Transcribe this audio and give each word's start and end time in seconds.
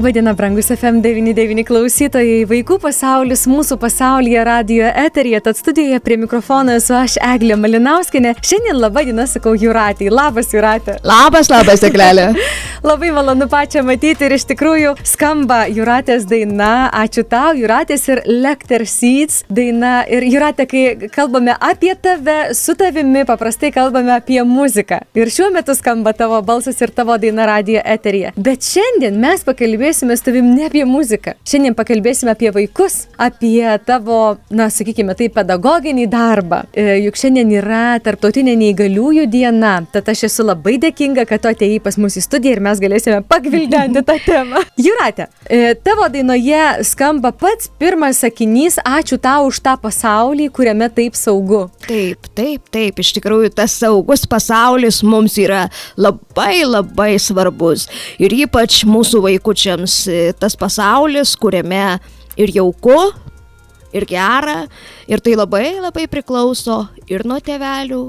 Labadiena, 0.00 0.32
brangus 0.32 0.70
FM99 0.72 1.60
klausytojai. 1.68 2.46
Vaikų 2.48 2.78
pasaulis 2.80 3.42
mūsų 3.44 3.76
pasaulyje 3.82 4.44
radio 4.48 4.86
eterija. 4.88 5.42
Tad 5.44 5.58
studijoje 5.58 5.98
prie 6.00 6.16
mikrofono 6.22 6.72
esu 6.78 6.94
aš, 6.96 7.18
Eglė 7.20 7.58
Malinauskinė. 7.60 8.32
Šiandien 8.40 8.80
labadiena 8.80 9.26
sakau 9.28 9.52
Juratį. 9.60 10.08
Labas, 10.08 10.54
Juratė. 10.56 10.94
Labas, 11.04 11.50
labas, 11.52 11.84
Eglelė. 11.84 12.30
Labai 12.88 13.10
malonu 13.12 13.44
pačią 13.52 13.82
matyti 13.84 14.24
ir 14.24 14.32
iš 14.38 14.46
tikrųjų 14.48 14.94
skamba 15.04 15.66
Juratės 15.68 16.24
daina. 16.30 16.88
Ačiū 16.96 17.26
tau, 17.28 17.52
Juratės 17.60 18.08
ir 18.08 18.24
Lecter 18.24 18.86
Seeds 18.88 19.42
daina. 19.52 20.06
Ir 20.08 20.24
Juratė, 20.32 20.64
kai 20.70 21.10
kalbame 21.12 21.58
apie 21.60 21.92
tave, 21.92 22.54
su 22.56 22.72
tavimi 22.72 23.26
paprastai 23.28 23.68
kalbame 23.76 24.16
apie 24.16 24.40
muziką. 24.48 25.02
Ir 25.12 25.28
šiuo 25.28 25.52
metu 25.52 25.76
skamba 25.76 26.16
tavo 26.16 26.40
balsas 26.40 26.80
ir 26.80 26.96
tavo 26.96 27.20
daina 27.20 27.44
radio 27.52 27.84
eterija. 27.84 28.32
Bet 28.40 28.64
šiandien 28.64 29.20
mes 29.20 29.44
pakalbėsime 29.44 29.89
su 29.94 30.24
tavim 30.24 30.54
ne 30.54 30.66
apie 30.68 30.84
muziką. 30.86 31.34
Šiandien 31.48 31.74
pakalbėsime 31.78 32.32
apie 32.34 32.50
vaikus, 32.54 33.06
apie 33.20 33.64
tavo, 33.86 34.36
na, 34.50 34.68
sakykime, 34.70 35.14
tai 35.18 35.30
pedagoginį 35.34 36.06
darbą. 36.10 36.62
E, 36.72 37.00
juk 37.04 37.18
šiandien 37.20 37.50
yra 37.58 37.98
tarptautinė 38.04 38.56
neįgaliųjų 38.60 39.26
diena. 39.30 39.72
Tad 39.92 40.08
aš 40.12 40.26
esu 40.30 40.46
labai 40.46 40.76
dėkinga, 40.82 41.26
kad 41.28 41.42
tu 41.42 41.50
atėjai 41.50 41.80
pas 41.84 41.98
mus 42.00 42.18
į 42.20 42.24
studiją 42.26 42.56
ir 42.56 42.62
mes 42.64 42.82
galėsime 42.82 43.20
pagvildenti 43.28 44.04
tą 44.06 44.18
temą. 44.24 44.64
Jūratė, 44.86 45.28
e, 45.48 45.74
tavo 45.80 46.08
dainoje 46.12 46.84
skamba 46.88 47.32
pats 47.36 47.70
pirmas 47.80 48.20
sakinys, 48.24 48.78
ačiū 48.84 49.20
tau 49.22 49.48
už 49.50 49.62
tą 49.64 49.76
pasaulį, 49.80 50.50
kuriame 50.54 50.90
taip 50.94 51.18
saugu. 51.18 51.66
Taip, 51.86 52.30
taip, 52.36 52.66
taip, 52.72 53.00
iš 53.00 53.14
tikrųjų 53.16 53.52
tas 53.56 53.74
saugus 53.80 54.26
pasaulis 54.30 55.02
mums 55.06 55.38
yra 55.40 55.66
labai 55.96 56.62
labai 56.66 57.14
svarbus. 57.22 57.86
Ir 58.20 58.34
ypač 58.44 58.82
mūsų 58.88 59.22
vaikučiams 59.24 59.79
e, 60.08 60.32
tas 60.36 60.56
pasaulis, 60.58 61.36
kuriame 61.40 61.98
ir 62.40 62.52
jauku, 62.54 62.98
ir 63.96 64.06
gera, 64.08 64.64
ir 65.10 65.22
tai 65.24 65.36
labai 65.38 65.80
labai 65.80 66.06
priklauso 66.10 66.84
ir 67.10 67.26
nuo 67.26 67.40
tevelių, 67.42 68.04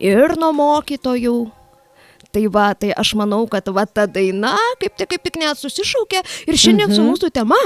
ir 0.00 0.36
nuo 0.40 0.52
mokytojų. 0.56 1.38
Tai 2.28 2.44
va, 2.52 2.70
tai 2.76 2.92
aš 2.92 3.14
manau, 3.16 3.46
kad 3.48 3.68
va 3.72 3.86
ta 3.88 4.04
daina 4.04 4.52
kaip 4.82 4.98
tik, 5.00 5.08
kaip 5.14 5.22
tik 5.24 5.38
net 5.40 5.56
susišaukė 5.56 6.20
ir 6.20 6.58
šiandien 6.60 6.90
mhm. 6.90 6.96
su 6.96 7.06
mūsų 7.06 7.30
tema. 7.32 7.58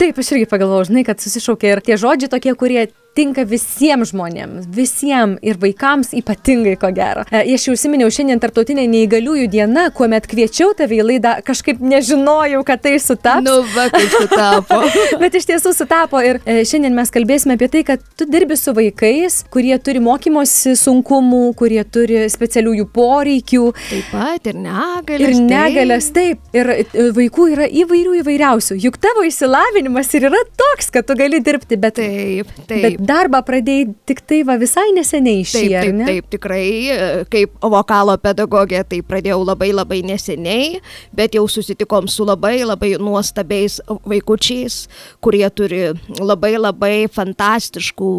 Taip, 0.00 0.16
aš 0.20 0.34
irgi 0.34 0.48
pagalvojau, 0.48 0.88
žinai, 0.88 1.04
kad 1.04 1.20
susišaukė 1.20 1.72
ir 1.74 1.80
tie 1.84 1.96
žodžiai 2.00 2.32
tokie, 2.32 2.52
kurie 2.56 2.86
tinka 3.16 3.44
visiems 3.48 4.12
žmonėms, 4.12 4.68
visiems 4.74 5.40
ir 5.46 5.58
vaikams 5.60 6.12
ypatingai, 6.16 6.76
ko 6.80 6.90
gero. 6.94 7.24
E, 7.30 7.42
Aš 7.54 7.66
jau 7.68 7.74
užsiminiau 7.74 8.10
šiandien 8.14 8.40
tarptautinė 8.40 8.86
neįgaliųjų 8.90 9.48
diena, 9.52 9.88
kuomet 9.94 10.28
kviečiau 10.30 10.70
tave 10.78 11.00
į 11.00 11.06
laidą, 11.08 11.34
kažkaip 11.46 11.82
nežinojau, 11.82 12.62
kad 12.66 12.82
tai 12.84 12.94
sutaps. 13.02 13.44
Nu, 13.44 13.58
va, 13.74 13.88
kaip 13.92 14.14
sutapo. 14.14 14.78
Bet 15.22 15.36
iš 15.40 15.48
tiesų 15.50 15.72
sutapo 15.76 16.22
ir 16.24 16.38
e, 16.44 16.60
šiandien 16.68 16.94
mes 16.96 17.12
kalbėsime 17.12 17.58
apie 17.58 17.68
tai, 17.72 17.82
kad 17.88 18.04
tu 18.18 18.28
dirbi 18.30 18.56
su 18.58 18.74
vaikais, 18.76 19.40
kurie 19.52 19.74
turi 19.82 20.02
mokymosi 20.04 20.76
sunkumų, 20.78 21.42
kurie 21.58 21.82
turi 21.84 22.22
specialiųjų 22.32 22.86
poreikių. 22.94 23.66
Taip 23.90 24.14
pat 24.14 24.50
ir 24.52 24.60
negalės. 24.62 25.26
Ir 25.26 25.44
negalės, 25.50 26.10
taip. 26.16 26.46
Ir 26.56 26.72
e, 26.78 27.08
vaikų 27.18 27.50
yra 27.56 27.68
įvairių 27.82 28.16
įvairiausių. 28.22 28.78
Juk 28.86 29.00
tavo 29.02 29.26
išsilavinimas 29.26 30.14
ir 30.16 30.30
yra 30.30 30.42
toks, 30.62 30.92
kad 30.94 31.10
tu 31.10 31.18
gali 31.18 31.42
dirbti, 31.44 31.76
bet, 31.80 31.98
Taip, 32.00 32.48
taip. 32.70 32.84
bet 32.84 32.99
darbą 33.00 33.40
pradėjai 33.46 33.88
tik 34.08 34.22
tai 34.28 34.40
va 34.46 34.56
visai 34.60 34.90
neseniai 34.96 35.44
Taip, 35.48 35.72
ar 35.72 35.86
taip, 35.86 35.96
ne? 35.96 36.06
taip, 36.08 36.28
tikrai, 36.34 36.64
e, 36.92 37.08
kaip 37.32 37.66
vokalo 37.74 38.16
pedagogė, 38.20 38.82
tai 38.88 39.00
pradėjau 39.06 39.40
labai 39.42 39.70
labai 39.72 40.00
neseniai, 40.06 40.80
bet 41.16 41.36
jau 41.38 41.46
susitikom 41.50 42.08
su 42.10 42.26
labai 42.28 42.60
labai 42.64 42.94
nuostabiais 43.00 43.80
vaikučiais, 43.88 44.82
kurie 45.24 45.46
turi 45.54 45.84
labai 46.20 46.56
labai 46.58 46.96
fantastiškų 47.12 48.14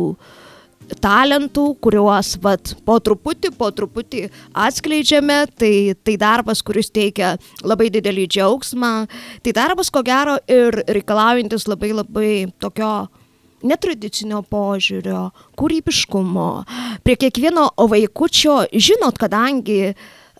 talentų, 1.00 1.66
kuriuos 1.84 2.34
vat, 2.44 2.74
po 2.84 2.98
truputį, 3.00 3.54
po 3.56 3.70
truputį 3.72 4.26
atskleidžiame, 4.52 5.46
tai, 5.60 5.94
tai 6.04 6.18
darbas, 6.20 6.64
kuris 6.66 6.92
teikia 6.92 7.36
labai 7.64 7.88
didelį 7.94 8.28
džiaugsmą, 8.36 8.92
tai 9.46 9.56
darbas, 9.56 9.92
ko 9.94 10.04
gero, 10.04 10.36
ir 10.52 10.82
reikalaujantis 10.90 11.70
labai 11.72 11.94
labai 11.96 12.32
tokio 12.60 12.92
netradicinio 13.68 14.42
požiūrio, 14.52 15.30
kūrybiškumo. 15.60 16.50
Prie 17.06 17.18
kiekvieno 17.20 17.70
vaikučio, 17.92 18.64
žinot, 18.74 19.20
kadangi 19.22 19.94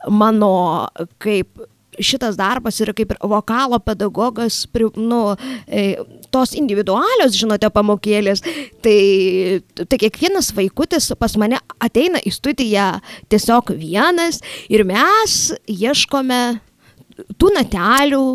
mano 0.10 0.88
kaip 1.22 1.62
šitas 2.00 2.38
darbas 2.40 2.80
yra 2.84 2.94
kaip 2.96 3.14
ir 3.14 3.20
vokalo 3.28 3.80
pedagogas, 3.84 4.64
nu, 4.96 5.36
e, 5.68 5.98
tos 6.32 6.56
individualios, 6.58 7.36
žinote, 7.38 7.70
pamokėlės, 7.74 8.44
tai, 8.84 9.62
tai 9.84 10.00
kiekvienas 10.00 10.54
vaikutis 10.56 11.12
pas 11.20 11.36
mane 11.38 11.60
ateina 11.84 12.22
į 12.24 12.34
studiją 12.36 12.90
tiesiog 13.32 13.74
vienas 13.78 14.42
ir 14.72 14.86
mes 14.88 15.52
ieškome 15.68 16.62
tų 17.40 17.52
natelių, 17.56 18.26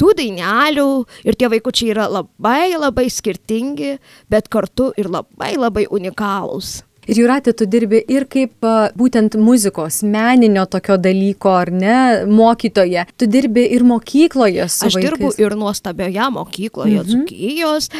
tų 0.00 0.14
dainelių 0.20 0.88
ir 1.26 1.38
tie 1.38 1.50
vaikučiai 1.52 1.92
yra 1.94 2.08
labai 2.12 2.74
labai 2.76 3.06
skirtingi, 3.12 3.96
bet 4.30 4.50
kartu 4.52 4.92
ir 5.00 5.10
labai 5.12 5.54
labai 5.58 5.86
unikalūs. 5.90 6.82
Ir 7.10 7.20
Juratė, 7.20 7.52
tu 7.56 7.66
dirbi 7.68 8.00
ir 8.08 8.26
kaip 8.30 8.64
būtent 8.98 9.36
muzikos, 9.40 10.02
meninio 10.06 10.64
tokio 10.70 10.96
dalyko, 11.00 11.52
ar 11.64 11.70
ne, 11.74 11.98
mokytoje. 12.30 13.04
Tu 13.20 13.28
dirbi 13.30 13.66
ir 13.76 13.84
mokykloje 13.86 14.68
su 14.72 14.88
Aš 14.88 14.98
dirbu 15.02 15.34
ir 15.40 15.56
nuostabioje 15.58 16.30
mokykloje 16.38 17.02
Mhm. 17.02 17.08
Dzukijos, 17.08 17.90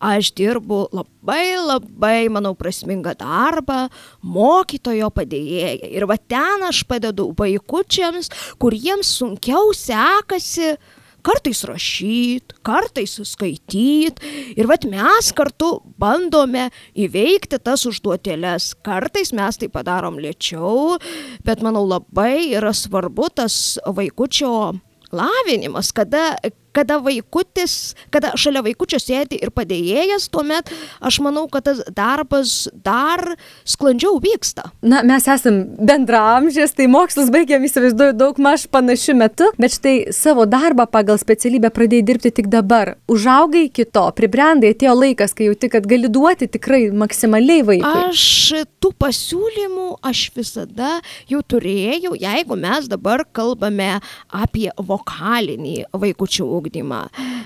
aš 0.00 0.32
dirbu 0.34 0.88
labai 0.92 1.54
labai, 1.60 2.28
manau, 2.28 2.54
prasmingą 2.54 3.14
darbą 3.18 3.88
mokytojo 4.22 5.10
padėjėja. 5.10 5.90
Ir 5.92 6.06
va 6.06 6.16
ten 6.16 6.64
aš 6.68 6.84
padedu 6.88 7.32
vaikučiams, 7.36 8.30
kuriems 8.58 9.10
sunkiau 9.18 9.72
sekasi 9.74 10.76
kartais 11.24 11.64
rašyti, 11.68 12.58
kartais 12.66 13.16
skaityti. 13.28 14.32
Ir 14.58 14.68
vat 14.70 14.86
mes 14.88 15.30
kartu 15.36 15.78
bandome 16.00 16.68
įveikti 16.94 17.60
tas 17.64 17.86
užduotėlės. 17.88 18.72
Kartais 18.84 19.32
mes 19.36 19.60
tai 19.60 19.70
padarom 19.72 20.20
lėčiau, 20.22 20.98
bet 21.46 21.64
manau 21.64 21.86
labai 21.88 22.52
yra 22.54 22.74
svarbu 22.76 23.30
tas 23.40 23.78
vaikučio 23.86 24.74
lavinimas, 25.14 25.92
kada 25.94 26.34
kada 26.74 26.98
vaikutis, 27.02 27.94
kada 28.14 28.34
šalia 28.40 28.64
vaikučio 28.66 28.98
sėdi 29.02 29.38
ir 29.42 29.52
padėjėjas, 29.54 30.28
tuomet 30.32 30.70
aš 31.04 31.20
manau, 31.24 31.46
kad 31.50 31.68
tas 31.68 31.82
darbas 31.94 32.66
dar 32.84 33.22
sklandžiau 33.68 34.18
vyksta. 34.22 34.68
Na, 34.84 35.02
mes 35.06 35.28
esam 35.30 35.62
bendramžės, 35.78 36.74
tai 36.76 36.88
mokslus 36.90 37.30
baigėm, 37.34 37.64
įsivaizduoju, 37.68 38.16
daug 38.18 38.40
maž 38.42 38.66
panašiu 38.72 39.16
metu, 39.18 39.50
bet 39.60 39.76
štai 39.76 40.12
savo 40.14 40.46
darbą 40.50 40.86
pagal 40.90 41.20
specialybę 41.20 41.70
pradėjai 41.74 42.08
dirbti 42.10 42.34
tik 42.40 42.50
dabar. 42.52 42.94
Užaugai 43.10 43.66
kito, 43.74 44.04
pribrendai, 44.16 44.74
atėjo 44.74 44.96
laikas, 44.98 45.36
kai 45.36 45.48
jauti, 45.48 45.70
kad 45.72 45.86
gali 45.88 46.10
duoti 46.12 46.50
tikrai 46.50 46.88
maksimaliai 46.94 47.64
vaikui. 47.70 48.08
Aš 48.10 48.64
tų 48.82 48.92
pasiūlymų 49.00 49.88
aš 50.04 50.26
visada 50.36 50.98
jau 51.30 51.40
turėjau, 51.46 52.14
jeigu 52.20 52.58
mes 52.60 52.88
dabar 52.90 53.24
kalbame 53.36 53.94
apie 54.34 54.68
vokalinį 54.76 55.76
vaikučių 55.92 56.48
ūkdymą. 56.64 57.04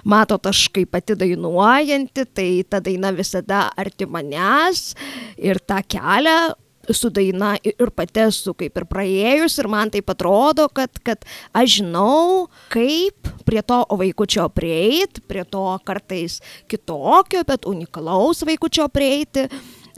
Matot, 0.08 0.46
aš 0.46 0.68
kaip 0.72 0.92
pati 0.94 1.18
dainuojanti, 1.18 2.24
tai 2.34 2.48
ta 2.68 2.80
daina 2.80 3.12
visada 3.12 3.68
arti 3.76 4.06
manęs 4.06 4.94
ir 5.36 5.58
tą 5.58 5.82
kelią 5.82 6.54
su 6.88 7.10
daina 7.10 7.56
ir 7.64 7.90
pati 7.92 8.22
esu 8.24 8.54
kaip 8.56 8.78
ir 8.80 8.86
praėjus 8.88 9.58
ir 9.60 9.68
man 9.68 9.90
taip 9.92 10.08
atrodo, 10.08 10.68
kad, 10.72 10.88
kad 11.04 11.26
aš 11.52 11.80
žinau, 11.80 12.48
kaip 12.72 13.28
prie 13.44 13.60
to 13.60 13.82
vaikučio 13.90 14.48
prieit, 14.48 15.20
prie 15.28 15.44
to 15.44 15.66
kartais 15.84 16.40
kitokio, 16.70 17.44
bet 17.44 17.68
unikalaus 17.68 18.44
vaikučio 18.48 18.88
prieiti. 18.88 19.48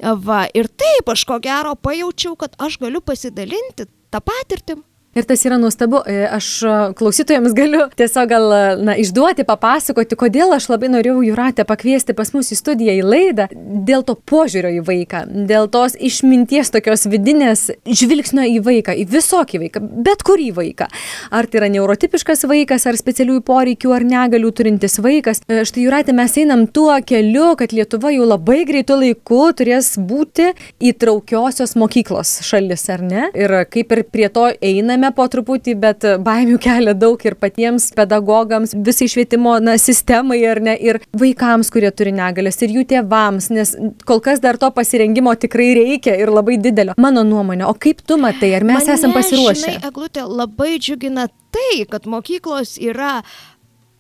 Va, 0.01 0.47
ir 0.57 0.67
taip 0.81 1.11
aš 1.13 1.27
ko 1.29 1.39
gero 1.45 1.77
pajaučiau, 1.77 2.35
kad 2.41 2.57
aš 2.59 2.81
galiu 2.81 3.03
pasidalinti 3.05 3.87
tą 4.11 4.23
patirtim. 4.25 4.83
Ir 5.11 5.25
tas 5.27 5.41
yra 5.43 5.57
nuostabu. 5.59 6.05
E, 6.07 6.21
Aš 6.31 6.49
a, 6.63 6.75
klausytojams 6.95 7.51
galiu 7.59 7.89
tiesiog 7.99 8.29
gal 8.31 8.45
a, 8.55 8.59
na, 8.79 8.95
išduoti, 8.95 9.43
papasakoti, 9.43 10.15
kodėl 10.15 10.53
aš 10.55 10.69
labai 10.71 10.87
norėjau 10.93 11.25
Juratę 11.27 11.65
pakviesti 11.67 12.15
pas 12.15 12.31
mus 12.31 12.53
į 12.55 12.59
studiją, 12.61 12.95
į 12.95 13.03
laidą. 13.03 13.49
Dėl 13.89 14.05
to 14.07 14.15
požiūrio 14.15 14.71
į 14.77 14.85
vaiką, 14.87 15.25
dėl 15.51 15.67
tos 15.75 15.97
išminties 15.99 16.71
tokios 16.71 17.09
vidinės 17.11 17.65
žvilgsnio 17.83 18.45
į 18.53 18.61
vaiką, 18.69 18.95
į 19.03 19.09
visokį 19.11 19.61
vaiką, 19.65 19.83
bet 20.07 20.23
kurį 20.29 20.47
vaiką. 20.61 20.87
Ar 21.35 21.51
tai 21.51 21.59
yra 21.65 21.73
neurotipiškas 21.75 22.47
vaikas, 22.47 22.87
ar 22.87 23.01
specialiųjų 23.01 23.43
poreikių, 23.51 23.91
ar 23.97 24.07
negalių 24.07 24.55
turintis 24.55 25.01
vaikas. 25.03 25.43
E, 25.51 25.65
Štai 25.67 25.89
Juratė, 25.89 26.15
mes 26.15 26.39
einam 26.39 26.69
tuo 26.71 26.95
keliu, 27.03 27.57
kad 27.59 27.75
Lietuva 27.75 28.15
jau 28.15 28.31
labai 28.31 28.61
greitų 28.71 29.01
laikų 29.03 29.43
turės 29.59 29.91
būti 29.99 30.53
įtraukiosios 30.93 31.75
mokyklos 31.75 32.39
šalis, 32.47 32.87
ar 32.95 33.03
ne? 33.03 33.29
Ir 33.35 33.59
kaip 33.75 33.99
ir 33.99 34.07
prie 34.07 34.31
to 34.31 34.47
einame 34.63 35.00
po 35.17 35.25
truputį, 35.31 35.75
bet 35.81 36.05
baimių 36.21 36.59
kelia 36.61 36.93
daug 36.95 37.23
ir 37.25 37.37
patiems 37.41 37.89
pedagogams, 37.97 38.75
visai 38.77 39.09
švietimo 39.11 39.57
na, 39.65 39.79
sistemai, 39.81 40.43
ar 40.51 40.61
ne, 40.65 40.77
ir 40.77 41.01
vaikams, 41.17 41.73
kurie 41.73 41.89
turi 41.97 42.13
negalės, 42.17 42.61
ir 42.61 42.77
jų 42.77 42.85
tėvams, 42.93 43.49
nes 43.57 43.75
kol 44.09 44.21
kas 44.25 44.43
dar 44.45 44.61
to 44.61 44.69
pasirengimo 44.77 45.33
tikrai 45.41 45.71
reikia 45.79 46.19
ir 46.21 46.33
labai 46.33 46.59
didelio. 46.61 46.97
Mano 47.01 47.25
nuomonė, 47.27 47.65
o 47.71 47.75
kaip 47.75 48.05
tu 48.07 48.21
matai, 48.21 48.53
ar 48.59 48.67
mes 48.69 48.83
Mane, 48.83 48.99
esame 48.99 49.17
pasiruošę? 49.17 49.65
Žinai, 49.65 49.91
Eglutė, 49.91 50.27
labai 50.29 50.77
džiugina 50.77 51.31
tai, 51.55 51.85
kad 51.91 52.09
mokyklos 52.11 52.77
yra 52.83 53.21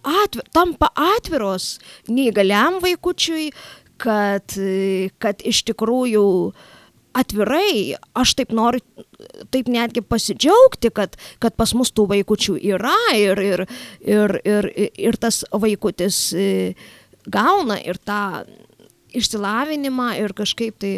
atvir, 0.06 0.44
tampa 0.54 0.90
atviros 1.16 1.78
neįgaliam 2.08 2.80
vaikučiui, 2.84 3.50
kad, 4.00 4.56
e, 4.56 5.10
kad 5.20 5.42
iš 5.44 5.64
tikrųjų 5.68 6.26
atvirai, 7.16 7.96
aš 8.18 8.34
taip 8.38 8.54
noriu, 8.54 8.82
taip 9.50 9.68
netgi 9.70 10.02
pasidžiaugti, 10.02 10.92
kad, 10.94 11.16
kad 11.42 11.56
pas 11.58 11.74
mus 11.76 11.92
tų 11.94 12.06
vaikučių 12.14 12.56
yra 12.72 12.96
ir, 13.18 13.40
ir, 13.42 13.64
ir, 14.06 14.36
ir, 14.44 14.70
ir 14.94 15.20
tas 15.20 15.42
vaikutis 15.50 16.30
e, 16.34 16.50
gauna 17.26 17.80
ir 17.82 17.98
tą 17.98 18.44
išsilavinimą 19.16 20.12
ir 20.22 20.36
kažkaip 20.36 20.78
tai... 20.80 20.92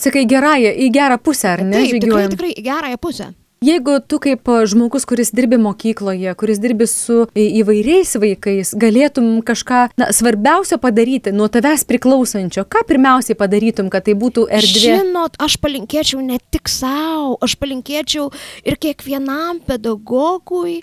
Sakai, 0.00 0.24
gerąją, 0.28 0.70
į 0.80 0.88
gerą 0.94 1.18
pusę, 1.20 1.50
ar 1.50 1.64
ne? 1.66 1.82
Taip, 1.82 2.00
tikrai, 2.00 2.26
tikrai 2.32 2.52
į 2.56 2.64
gerąją 2.64 3.00
pusę. 3.02 3.32
Jeigu 3.60 3.98
tu 4.08 4.16
kaip 4.24 4.48
a, 4.48 4.62
žmogus, 4.64 5.04
kuris 5.04 5.28
dirbi 5.36 5.58
mokykloje, 5.60 6.32
kuris 6.40 6.56
dirbi 6.62 6.86
su 6.88 7.26
į- 7.36 7.60
įvairiais 7.60 8.14
vaikais, 8.16 8.70
galėtum 8.72 9.42
kažką 9.44 9.80
na, 10.00 10.06
svarbiausio 10.16 10.78
padaryti, 10.80 11.28
nuo 11.36 11.44
tavęs 11.52 11.84
priklausančio, 11.84 12.64
ką 12.64 12.80
pirmiausiai 12.88 13.36
padarytum, 13.36 13.90
kad 13.92 14.06
tai 14.08 14.14
būtų 14.16 14.46
erdvė? 14.48 14.80
Žinot, 15.04 15.36
aš 15.44 15.58
palinkėčiau 15.60 16.24
ne 16.24 16.40
tik 16.48 16.72
savo, 16.72 17.36
aš 17.44 17.58
palinkėčiau 17.60 18.30
ir 18.64 18.80
kiekvienam 18.80 19.60
pedagogui 19.68 20.80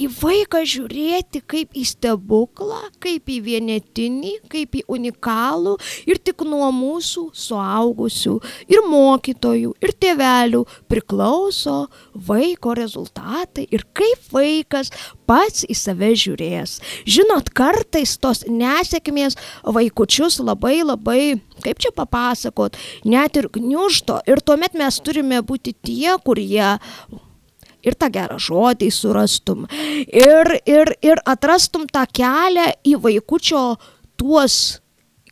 į 0.00 0.08
vaiką 0.16 0.62
žiūrėti 0.68 1.42
kaip 1.50 1.76
į 1.76 1.84
stebuklą, 1.88 2.80
kaip 3.02 3.28
į 3.30 3.38
vienetinį, 3.46 4.32
kaip 4.52 4.78
į 4.80 4.84
unikalų 4.90 5.76
ir 6.08 6.20
tik 6.24 6.44
nuo 6.48 6.70
mūsų 6.74 7.26
suaugusių 7.36 8.36
ir 8.72 8.84
mokytojų 8.88 9.74
ir 9.84 9.94
tėvelių 10.00 10.64
priklauso 10.90 11.76
vaiko 12.14 12.74
rezultatai 12.78 13.66
ir 13.70 13.84
kaip 13.96 14.32
vaikas 14.32 14.92
pats 15.28 15.66
į 15.68 15.76
save 15.78 16.12
žiūrės. 16.18 16.78
Žinot, 17.08 17.52
kartais 17.56 18.16
tos 18.20 18.44
nesėkmės 18.48 19.38
vaikučius 19.64 20.40
labai 20.42 20.80
labai, 20.82 21.22
kaip 21.64 21.82
čia 21.82 21.92
papasakot, 21.94 22.78
net 23.04 23.36
ir 23.36 23.50
gniužto 23.52 24.20
ir 24.30 24.42
tuomet 24.44 24.78
mes 24.78 25.02
turime 25.04 25.42
būti 25.44 25.76
tie, 25.76 26.16
kurie 26.24 26.78
ir 27.86 27.96
tą 27.98 28.10
gerą 28.12 28.38
žodį 28.40 28.90
surastum, 28.94 29.66
ir, 30.06 30.54
ir, 30.68 30.94
ir 31.04 31.22
atrastum 31.28 31.88
tą 31.90 32.06
kelią 32.16 32.70
į 32.86 32.96
vaikučio 33.04 33.64
tuos 34.20 34.80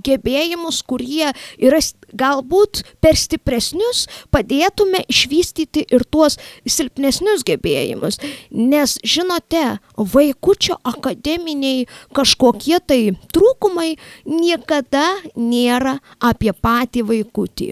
gebėjimus, 0.05 0.83
kurie 0.87 1.33
yra 1.59 1.81
galbūt 2.19 2.83
per 3.03 3.19
stipresnius, 3.19 4.07
padėtume 4.35 5.03
išvystyti 5.11 5.85
ir 5.95 6.05
tuos 6.09 6.39
silpnesnius 6.67 7.45
gebėjimus. 7.47 8.21
Nes, 8.51 8.97
žinote, 9.03 9.79
vaikučio 9.97 10.79
akademiniai 10.89 11.87
kažkokie 12.17 12.79
tai 12.87 13.03
trūkumai 13.35 13.97
niekada 14.25 15.07
nėra 15.37 15.99
apie 16.21 16.55
patį 16.55 17.07
vaikutį. 17.13 17.71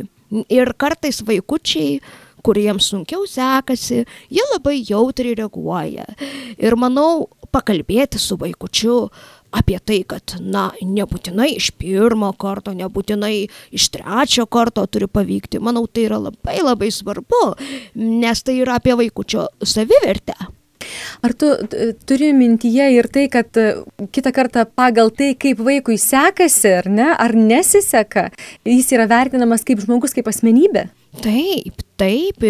Ir 0.50 0.72
kartais 0.74 1.22
vaikučiai 1.22 2.00
kuriems 2.46 2.90
sunkiau 2.92 3.26
sekasi, 3.28 4.04
jie 4.32 4.44
labai 4.52 4.78
jautriai 4.86 5.36
reaguoja. 5.40 6.06
Ir 6.62 6.78
manau, 6.78 7.26
pakalbėti 7.52 8.20
su 8.22 8.38
vaikučiu 8.40 8.98
apie 9.56 9.78
tai, 9.80 10.00
kad, 10.08 10.36
na, 10.42 10.68
nebūtinai 10.82 11.52
iš 11.56 11.70
pirmo 11.80 12.32
karto, 12.38 12.74
nebūtinai 12.76 13.46
iš 13.76 13.88
trečio 13.94 14.46
karto 14.50 14.84
turi 14.90 15.08
pavykti, 15.08 15.62
manau, 15.62 15.86
tai 15.86 16.08
yra 16.10 16.20
labai 16.28 16.58
labai 16.60 16.90
svarbu, 16.92 17.44
nes 17.94 18.44
tai 18.44 18.60
yra 18.64 18.80
apie 18.80 18.96
vaikučio 18.98 19.48
savivertę. 19.64 20.36
Ar 21.24 21.32
tu 21.32 21.48
turi 22.06 22.30
mintyje 22.36 22.90
ir 22.94 23.08
tai, 23.12 23.26
kad 23.32 23.58
e, 23.58 23.66
kitą 24.14 24.32
kartą 24.36 24.66
pagal 24.78 25.10
tai, 25.14 25.32
kaip 25.38 25.62
vaikui 25.64 25.96
sekasi, 26.00 26.76
ar 26.82 26.90
ne, 26.92 27.08
ar 27.10 27.34
nesiseka, 27.34 28.28
jis 28.68 28.92
yra 28.94 29.08
vertinamas 29.10 29.66
kaip 29.66 29.82
žmogus, 29.82 30.14
kaip 30.16 30.28
asmenybė? 30.30 30.86
Taip, 31.24 31.82
taip, 32.00 32.46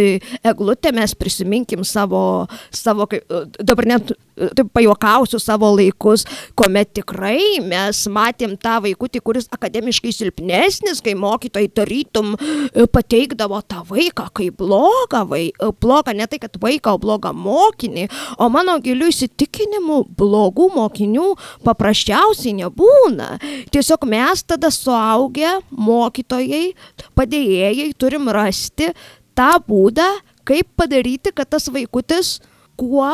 eglutė 0.46 0.92
mes 0.96 1.14
prisiminkim 1.18 1.84
savo, 1.86 2.46
savo 2.74 3.08
kaip, 3.10 3.26
dabar 3.62 3.92
net 3.94 4.14
taip 4.36 4.68
pajokausiu 4.76 5.40
savo 5.40 5.70
laikus, 5.76 6.26
kuomet 6.58 6.92
tikrai 6.98 7.60
mes 7.64 8.02
matėm 8.12 8.56
tą 8.60 8.76
vaikutį, 8.84 9.22
kuris 9.24 9.48
akademiškai 9.52 10.12
silpnesnis, 10.12 11.00
kai 11.04 11.16
mokytojai 11.18 11.70
tarytum 11.72 12.34
e, 12.36 12.86
pateikdavo 12.92 13.62
tą 13.68 13.82
vaiką 13.88 14.28
kaip 14.36 14.58
blogą, 14.60 15.24
vai, 15.30 15.42
e, 15.50 15.70
blogą 15.80 16.14
ne 16.16 16.28
tai, 16.28 16.40
kad 16.42 16.58
vaiką, 16.60 16.96
o 16.96 17.02
blogą 17.02 17.32
mokinį, 17.32 18.08
o 18.38 18.50
mano 18.52 18.76
giliu 18.84 19.08
įsitikinimu 19.12 20.02
blogų 20.18 20.68
mokinių 20.76 21.32
paprasčiausiai 21.66 22.56
nebūna. 22.60 23.36
Tiesiog 23.72 24.04
mes 24.10 24.44
tada 24.44 24.72
suaugę 24.74 25.58
mokytojai, 25.72 26.74
padėjėjai 27.16 27.92
turim 27.96 28.28
rasti 28.34 28.92
tą 29.36 29.56
būdą, 29.68 30.06
kaip 30.46 30.70
padaryti, 30.78 31.34
kad 31.34 31.50
tas 31.52 31.68
vaikutis 31.72 32.38
kuo 32.78 33.08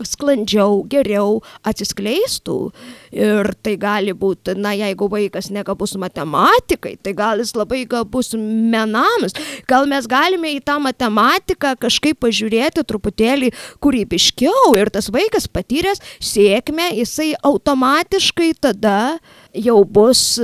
sklandžiau, 0.00 0.82
geriau 0.90 1.40
atsiskleistų. 1.68 2.56
Ir 3.14 3.50
tai 3.64 3.74
gali 3.80 4.14
būti, 4.16 4.54
na, 4.58 4.72
jeigu 4.76 5.08
vaikas 5.12 5.50
negabus 5.52 5.94
matematikai, 6.00 6.94
tai 7.02 7.14
gal 7.16 7.42
jis 7.42 7.52
labai 7.58 7.82
gabus 7.88 8.32
menams. 8.38 9.36
Gal 9.68 9.88
mes 9.90 10.08
galime 10.10 10.54
į 10.56 10.62
tą 10.64 10.78
matematiką 10.82 11.74
kažkaip 11.82 12.22
pažiūrėti 12.24 12.86
truputėlį 12.88 13.52
kūrybiškiau 13.84 14.72
ir 14.80 14.92
tas 14.94 15.10
vaikas 15.12 15.48
patyręs 15.52 16.02
sėkmę, 16.24 16.92
jisai 16.96 17.32
automatiškai 17.44 18.52
tada 18.64 19.18
jau 19.52 19.82
bus 19.84 20.40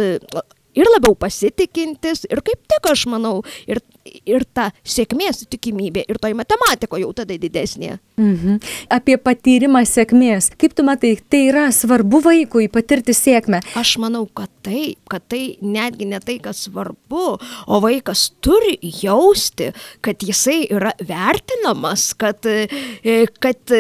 ir 0.79 0.89
labiau 0.93 1.17
pasitikintis 1.19 2.27
ir 2.29 2.43
kaip 2.45 2.61
tik 2.71 2.93
aš 2.93 3.07
manau, 3.11 3.41
ir 3.67 3.81
ir 4.27 4.45
ta 4.55 4.71
sėkmės 4.87 5.45
tikimybė 5.51 6.05
ir 6.09 6.19
toj 6.23 6.35
matematikoje 6.39 7.05
jau 7.05 7.13
tada 7.17 7.37
didesnė. 7.39 7.99
Mhm. 8.19 8.59
Apie 8.95 9.17
patyrimą 9.23 9.85
sėkmės. 9.87 10.51
Kaip 10.59 10.75
tu 10.75 10.85
matai, 10.87 11.15
tai 11.31 11.45
yra 11.53 11.69
svarbu 11.75 12.23
vaikui 12.25 12.69
patirti 12.73 13.15
sėkmę. 13.17 13.63
Aš 13.79 13.97
manau, 14.03 14.25
kad 14.27 14.51
taip, 14.67 14.99
kad 15.11 15.25
tai 15.31 15.59
netgi 15.63 16.09
ne 16.11 16.21
tai, 16.25 16.39
kas 16.43 16.67
svarbu, 16.67 17.27
o 17.67 17.81
vaikas 17.85 18.29
turi 18.45 18.77
jausti, 18.83 19.73
kad 20.05 20.25
jisai 20.25 20.65
yra 20.67 20.93
vertinamas, 20.99 22.11
kad, 22.19 22.45
e, 22.47 23.25
kad 23.39 23.79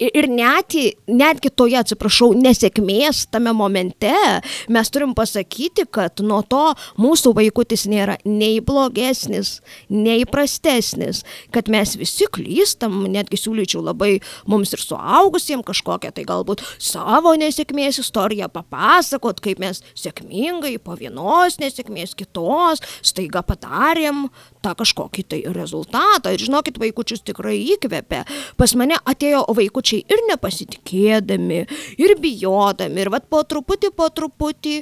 ir 0.00 0.28
net, 0.32 0.74
į- 0.76 0.94
netgi 1.06 1.50
toje, 1.52 1.76
atsiprašau, 1.80 2.30
nesėkmės 2.40 3.26
tame 3.30 3.52
momente 3.56 4.12
mes 4.68 4.90
turim 4.90 5.12
pasakyti, 5.14 5.84
kad 5.92 6.22
nuo 6.24 6.40
to 6.42 6.74
mūsų 7.00 7.34
vaikutis 7.36 7.86
nėra 7.90 8.16
nei 8.24 8.60
blogesnis, 8.64 9.60
nei 9.92 10.24
prastesnis, 10.24 11.22
kad 11.52 11.68
mes 11.68 11.96
visi 12.00 12.26
klystam, 12.32 13.02
netgi 13.12 13.38
siūlyčiau 13.40 13.82
labai 13.84 14.20
mums 14.48 14.72
ir 14.72 14.82
suaugusiems 14.82 15.66
kažkokią 15.68 16.12
tai 16.16 16.24
galbūt 16.28 16.64
savo 16.78 17.34
nesėkmės 17.38 18.00
istoriją 18.02 18.48
papasakot, 18.52 19.40
kaip 19.44 19.60
mes 19.62 19.82
sėkmingai 19.98 20.78
po 20.82 20.96
vienos 20.98 21.58
nesėkmės 21.60 22.16
kitos 22.18 22.80
staiga 23.02 23.42
padarėm 23.46 24.28
tą 24.64 24.74
kažkokį 24.78 25.24
tai 25.32 25.40
rezultatą. 25.56 26.32
Ir 26.34 26.44
žinokit, 26.46 26.80
vaikučius 26.80 27.24
tikrai 27.26 27.58
įkvėpė. 27.76 28.24
Pas 28.60 28.74
mane 28.78 28.98
atėjo 29.12 29.44
vaikučiai 29.56 30.04
ir 30.08 30.24
nepasitikėdami, 30.30 31.60
ir 32.00 32.16
bijodami, 32.20 33.04
ir 33.04 33.12
vad 33.12 33.28
po 33.32 33.42
truputį, 33.44 33.94
po 33.96 34.10
truputį. 34.12 34.80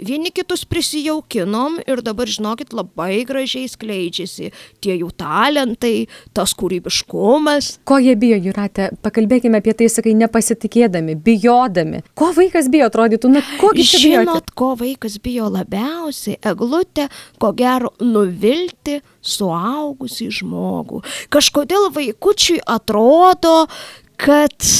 Vieni 0.00 0.32
kitus 0.34 0.64
prisijaukinom 0.66 1.76
ir 1.86 2.00
dabar, 2.02 2.26
žinokit, 2.26 2.72
labai 2.74 3.22
gražiai 3.28 3.68
skleidžiasi 3.70 4.50
tie 4.82 4.96
jų 4.98 5.12
talentai, 5.14 6.08
tas 6.34 6.50
kūrybiškumas. 6.58 7.68
Ko 7.86 8.00
jie 8.02 8.16
bijo, 8.18 8.40
Juratė? 8.42 8.88
Pakalbėkime 9.06 9.62
apie 9.62 9.76
tai, 9.78 9.88
sakai, 9.92 10.16
nepasitikėdami, 10.18 11.14
bijodami. 11.14 12.02
Ko 12.18 12.32
vaikas 12.34 12.66
bijo, 12.74 12.90
atrodytų, 12.90 13.32
na, 13.36 13.44
kogi 13.62 13.86
čia 13.86 14.02
bijoti? 14.02 14.26
Žinot, 14.26 14.52
ko 14.58 14.72
vaikas 14.82 15.20
bijo 15.22 15.52
labiausiai? 15.54 16.40
Eglutė, 16.42 17.06
ko 17.38 17.54
gero, 17.54 17.94
nuvilti 18.02 18.98
suaugusį 19.22 20.30
žmogų. 20.40 21.04
Kažkodėl 21.30 21.92
vaikučiui 21.94 22.58
atrodo, 22.66 23.68
kad 24.18 24.72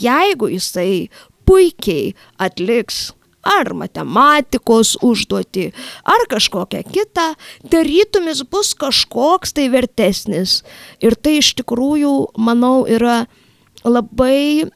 jeigu 0.00 0.48
jisai 0.56 1.10
puikiai 1.44 2.14
atliks 2.40 3.10
ar 3.42 3.72
matematikos 3.74 4.96
užduoti, 5.02 5.70
ar 6.06 6.26
kažkokią 6.30 6.82
kitą, 6.92 7.32
tarytumis 7.70 8.44
bus 8.50 8.72
kažkoks 8.78 9.54
tai 9.56 9.68
vertesnis. 9.72 10.60
Ir 11.02 11.18
tai 11.18 11.40
iš 11.40 11.52
tikrųjų, 11.60 12.14
manau, 12.38 12.82
yra 12.86 13.24
labai 13.84 14.70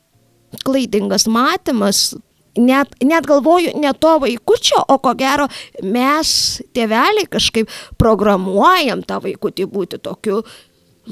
klaidingas 0.67 1.27
matymas. 1.31 2.15
Net, 2.57 2.95
net 3.05 3.27
galvoju, 3.29 3.75
ne 3.77 3.91
to 4.01 4.15
vaikučio, 4.23 4.79
o 4.89 4.97
ko 5.05 5.13
gero 5.19 5.45
mes, 5.85 6.31
tėveliai, 6.73 7.27
kažkaip 7.29 7.69
programuojam 8.01 9.03
tą 9.05 9.19
vaikutį 9.21 9.67
būti 9.69 10.01
tokiu 10.01 10.41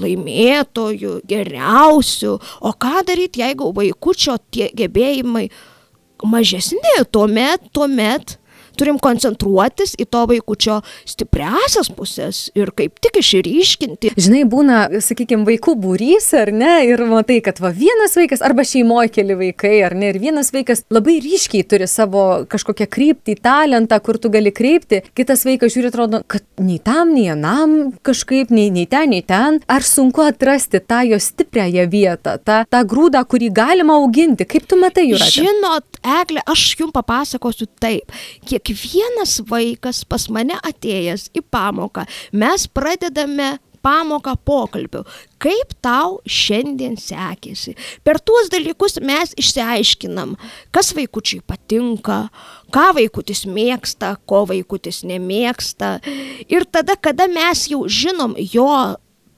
laimėtoju, 0.00 1.18
geriausiu. 1.28 2.38
O 2.64 2.73
ką 2.73 3.04
daryti, 3.06 3.44
jeigu 3.44 3.68
vaikučio 3.76 4.38
tie 4.50 4.70
gebėjimai 4.73 5.50
mažesni, 6.23 6.97
tuomet, 7.12 7.71
tuomet 7.73 8.38
turim 8.78 8.99
koncentruotis 9.02 9.94
į 10.00 10.06
to 10.11 10.25
vaikučio 10.30 10.80
stipriasias 11.09 11.90
pusės 11.94 12.49
ir 12.59 12.73
kaip 12.76 12.99
tik 13.02 13.21
išryškinti. 13.23 14.14
Žinai, 14.18 14.44
būna, 14.50 14.80
sakykime, 15.04 15.47
vaikų 15.49 15.76
būrys, 15.80 16.30
ar 16.38 16.52
ne, 16.54 16.73
ir 16.88 17.04
matai, 17.09 17.40
kad 17.44 17.61
va 17.62 17.71
vienas 17.75 18.16
vaikas, 18.18 18.42
arba 18.44 18.66
šeimoje 18.66 19.12
keli 19.14 19.38
vaikai, 19.38 19.76
ar 19.87 19.97
ne, 19.99 20.11
ir 20.12 20.21
vienas 20.23 20.52
vaikas 20.54 20.85
labai 20.94 21.18
ryškiai 21.25 21.66
turi 21.68 21.88
savo 21.90 22.44
kažkokią 22.50 22.88
kryptį, 22.90 23.38
talentą, 23.44 23.99
kur 24.04 24.18
tu 24.21 24.30
gali 24.35 24.52
kreipti, 24.54 25.02
kitas 25.16 25.44
vaikas 25.47 25.75
žiūri, 25.75 25.90
atrodo, 25.92 26.23
kad 26.30 26.44
nei 26.62 26.80
tam, 26.83 27.14
nei 27.14 27.28
anam 27.33 27.92
kažkaip, 28.06 28.52
nei, 28.54 28.71
nei 28.75 28.88
ten, 28.90 29.12
nei 29.14 29.25
ten. 29.26 29.61
Ar 29.71 29.87
sunku 29.87 30.25
atrasti 30.25 30.80
tą 30.83 31.02
jo 31.09 31.18
stipriąją 31.21 31.87
vietą, 31.90 32.38
tą, 32.42 32.62
tą 32.71 32.83
grūdą, 32.88 33.23
kurį 33.28 33.50
galima 33.54 33.99
auginti? 34.00 34.47
Kaip 34.49 34.66
tu 34.71 34.78
matai, 34.80 35.06
Jūratė? 35.11 35.44
Žinot, 35.44 35.93
Eglė, 36.04 36.42
aš 36.46 36.75
jums 36.78 36.94
papasakosiu 36.94 37.68
taip. 37.80 38.12
Kiekvienas 38.49 39.40
vaikas 39.49 40.04
pas 40.08 40.28
mane 40.28 40.58
atėjęs 40.61 41.30
į 41.37 41.44
pamoką, 41.54 42.04
mes 42.37 42.66
pradedame 42.68 43.54
pamoką 43.84 44.34
pokalbių. 44.49 45.02
Kaip 45.42 45.75
tau 45.84 46.18
šiandien 46.25 46.96
sekėsi? 47.00 47.75
Per 48.04 48.20
tuos 48.25 48.49
dalykus 48.52 48.96
mes 49.04 49.34
išsiaiškinam, 49.40 50.34
kas 50.75 50.94
vaikučiai 50.96 51.44
patinka, 51.44 52.28
ką 52.75 52.87
vaikutis 52.96 53.44
mėgsta, 53.44 54.14
ko 54.28 54.44
vaikutis 54.49 55.02
nemėgsta. 55.04 55.99
Ir 56.49 56.64
tada, 56.64 56.96
kada 56.96 57.28
mes 57.28 57.66
jau 57.70 57.84
žinom 57.88 58.38
jo 58.40 58.70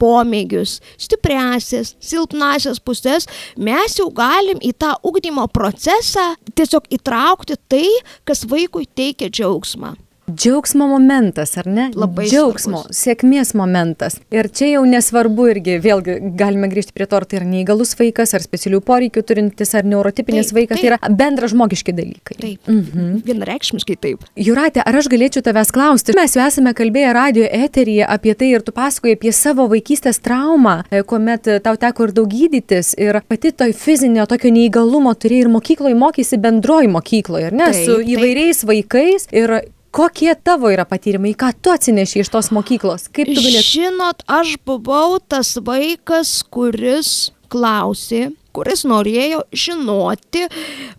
pomėgius, 0.00 0.78
stipriasias, 1.00 1.94
silpnasias 2.00 2.80
pusės, 2.80 3.28
mes 3.56 3.98
jau 3.98 4.08
galim 4.14 4.60
į 4.62 4.72
tą 4.78 4.94
ugdymo 5.06 5.46
procesą 5.52 6.34
tiesiog 6.54 6.88
įtraukti 6.98 7.58
tai, 7.68 7.86
kas 8.24 8.46
vaikui 8.48 8.86
teikia 8.86 9.30
džiaugsmą. 9.30 9.96
Džiaugsmo 10.26 10.88
momentas, 10.90 11.56
ar 11.56 11.66
ne? 11.70 11.86
Labai 11.94 12.26
Džiaugsmo, 12.26 12.80
svarbus. 12.82 12.98
sėkmės 12.98 13.52
momentas. 13.54 14.18
Ir 14.34 14.48
čia 14.50 14.72
jau 14.72 14.82
nesvarbu 14.88 15.46
irgi, 15.52 15.76
vėlgi 15.82 16.16
galime 16.38 16.66
grįžti 16.72 16.94
prie 16.96 17.06
to, 17.06 17.20
ar 17.20 17.26
tai 17.30 17.38
yra 17.38 17.46
neįgalus 17.46 17.94
vaikas, 17.98 18.34
ar 18.34 18.42
specialių 18.42 18.80
poreikių 18.86 19.22
turintis, 19.22 19.74
ar 19.78 19.86
neurotipinis 19.86 20.50
Taip, 20.50 20.58
vaikas. 20.58 20.80
Tai 20.80 20.88
yra 20.90 21.12
bendra 21.20 21.50
žmogiški 21.52 21.94
dalykai. 21.94 22.38
Taip, 22.40 22.66
mhm. 22.66 23.20
vienareikšmiškai 23.28 23.96
taip. 24.02 24.26
Juratė, 24.34 24.82
ar 24.82 24.98
aš 24.98 25.10
galėčiau 25.12 25.44
tavęs 25.46 25.70
klausti? 25.74 26.16
Mes 26.18 26.34
jau 26.34 26.42
esame 26.42 26.74
kalbėję 26.74 27.14
radio 27.14 27.46
eteryje 27.46 28.10
apie 28.16 28.34
tai 28.34 28.50
ir 28.56 28.66
tu 28.66 28.74
pasakoji 28.74 29.14
apie 29.20 29.34
savo 29.36 29.68
vaikystės 29.70 30.18
traumą, 30.26 30.80
e, 30.90 31.04
kuomet 31.06 31.46
e, 31.46 31.60
tau 31.62 31.78
teko 31.78 32.10
ir 32.10 32.16
daug 32.18 32.34
gydytis 32.34 32.96
ir 32.98 33.20
pati 33.30 33.54
toj 33.54 33.76
fizinio 33.78 34.26
tokio 34.26 34.50
neįgalumo 34.50 35.14
turėjai 35.14 35.46
ir 35.46 35.54
mokykloje 35.54 35.98
mokysi 36.02 36.42
bendroji 36.42 36.90
mokykloje, 36.98 37.52
ar 37.52 37.58
ne? 37.62 37.70
Taip, 37.70 37.86
Su 37.86 37.98
taip. 38.00 38.12
įvairiais 38.16 38.66
vaikais 38.66 39.30
ir 39.30 39.58
kokie 39.96 40.34
tavo 40.44 40.68
yra 40.72 40.84
patyrimai, 40.88 41.32
ką 41.38 41.52
tu 41.62 41.72
atsineši 41.72 42.20
iš 42.20 42.30
tos 42.34 42.50
mokyklos? 42.52 43.08
Kaip 43.16 43.30
tu 43.32 43.40
galėtum? 43.40 43.70
Žinot, 43.70 44.24
aš 44.28 44.56
buvau 44.68 45.16
tas 45.22 45.54
vaikas, 45.64 46.42
kuris 46.52 47.32
klausė, 47.52 48.28
kuris 48.56 48.84
norėjo 48.88 49.46
žinoti, 49.56 50.46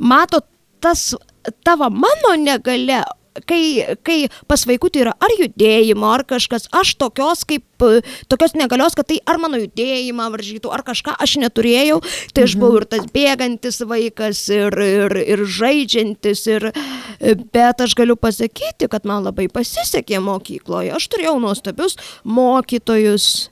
matot, 0.01 0.47
tas 0.81 1.11
tavo 1.67 1.91
mano 1.93 2.35
negale. 2.41 3.03
Kai, 3.45 3.93
kai 4.01 4.31
pas 4.49 4.63
vaikutį 4.65 5.03
yra 5.03 5.11
ar 5.21 5.33
judėjimo, 5.37 6.07
ar 6.09 6.23
kažkas, 6.25 6.63
aš 6.73 6.95
tokios 6.97 7.43
kaip, 7.45 7.66
tokios 7.77 8.55
negalios, 8.57 8.95
kad 8.97 9.09
tai 9.09 9.19
ar 9.27 9.39
mano 9.41 9.59
judėjimą 9.61 10.29
varžytų, 10.33 10.71
ar 10.73 10.83
kažką 10.87 11.15
aš 11.23 11.37
neturėjau, 11.43 12.01
tai 12.33 12.47
aš 12.47 12.57
buvau 12.59 12.81
ir 12.81 12.87
tas 12.89 13.07
bėgantis 13.13 13.81
vaikas, 13.87 14.43
ir, 14.53 14.77
ir, 14.81 15.17
ir 15.35 15.45
žaidžiantis, 15.57 16.45
ir, 16.51 16.69
bet 17.53 17.83
aš 17.83 17.95
galiu 17.97 18.17
pasakyti, 18.19 18.89
kad 18.91 19.07
man 19.07 19.27
labai 19.27 19.47
pasisekė 19.51 20.21
mokykloje, 20.23 20.93
aš 20.97 21.09
turėjau 21.13 21.37
nuostabius 21.43 21.97
mokytojus. 22.25 23.47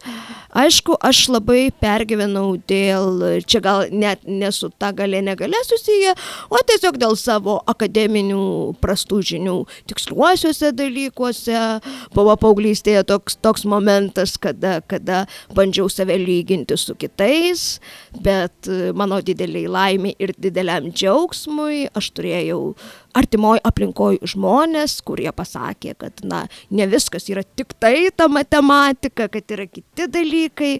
Aišku, 0.55 0.95
aš 1.03 1.25
labai 1.33 1.67
pergyvenau 1.83 2.53
dėl, 2.69 3.41
čia 3.43 3.59
gal 3.59 3.89
net 3.91 4.21
nesu 4.23 4.69
ta 4.79 4.93
galė 4.95 5.19
negalė 5.25 5.59
susiję, 5.67 6.13
o 6.47 6.61
tiesiog 6.63 6.95
dėl 7.01 7.17
savo 7.19 7.57
akademinių 7.67 8.77
prastų 8.79 9.19
žinių 9.33 9.57
tiksliuosiuose 9.91 10.71
dalykuose. 10.71 11.63
Buvo 12.15 12.37
paauglystėje 12.39 13.03
toks, 13.09 13.35
toks 13.43 13.67
momentas, 13.67 14.14
kada, 14.41 14.79
kada 14.87 15.23
bandžiau 15.55 15.89
save 15.91 16.17
lyginti 16.21 16.77
su 16.77 16.95
kitais, 16.95 17.79
bet 18.23 18.69
e, 18.69 18.91
mano 18.95 19.19
dideliai 19.25 19.67
laimė 19.71 20.15
ir 20.19 20.33
dideliam 20.37 20.91
džiaugsmui 20.91 21.89
aš 21.95 22.11
turėjau 22.15 22.59
artimoj 23.15 23.61
aplinkoj 23.67 24.19
žmonės, 24.27 24.99
kurie 25.05 25.29
pasakė, 25.35 25.95
kad 25.99 26.23
na, 26.27 26.45
ne 26.69 26.87
viskas 26.91 27.29
yra 27.31 27.43
tik 27.43 27.75
tai 27.79 28.09
ta 28.15 28.27
matematika, 28.31 29.29
kad 29.31 29.55
yra 29.55 29.67
kiti 29.69 30.09
dalykai. 30.11 30.73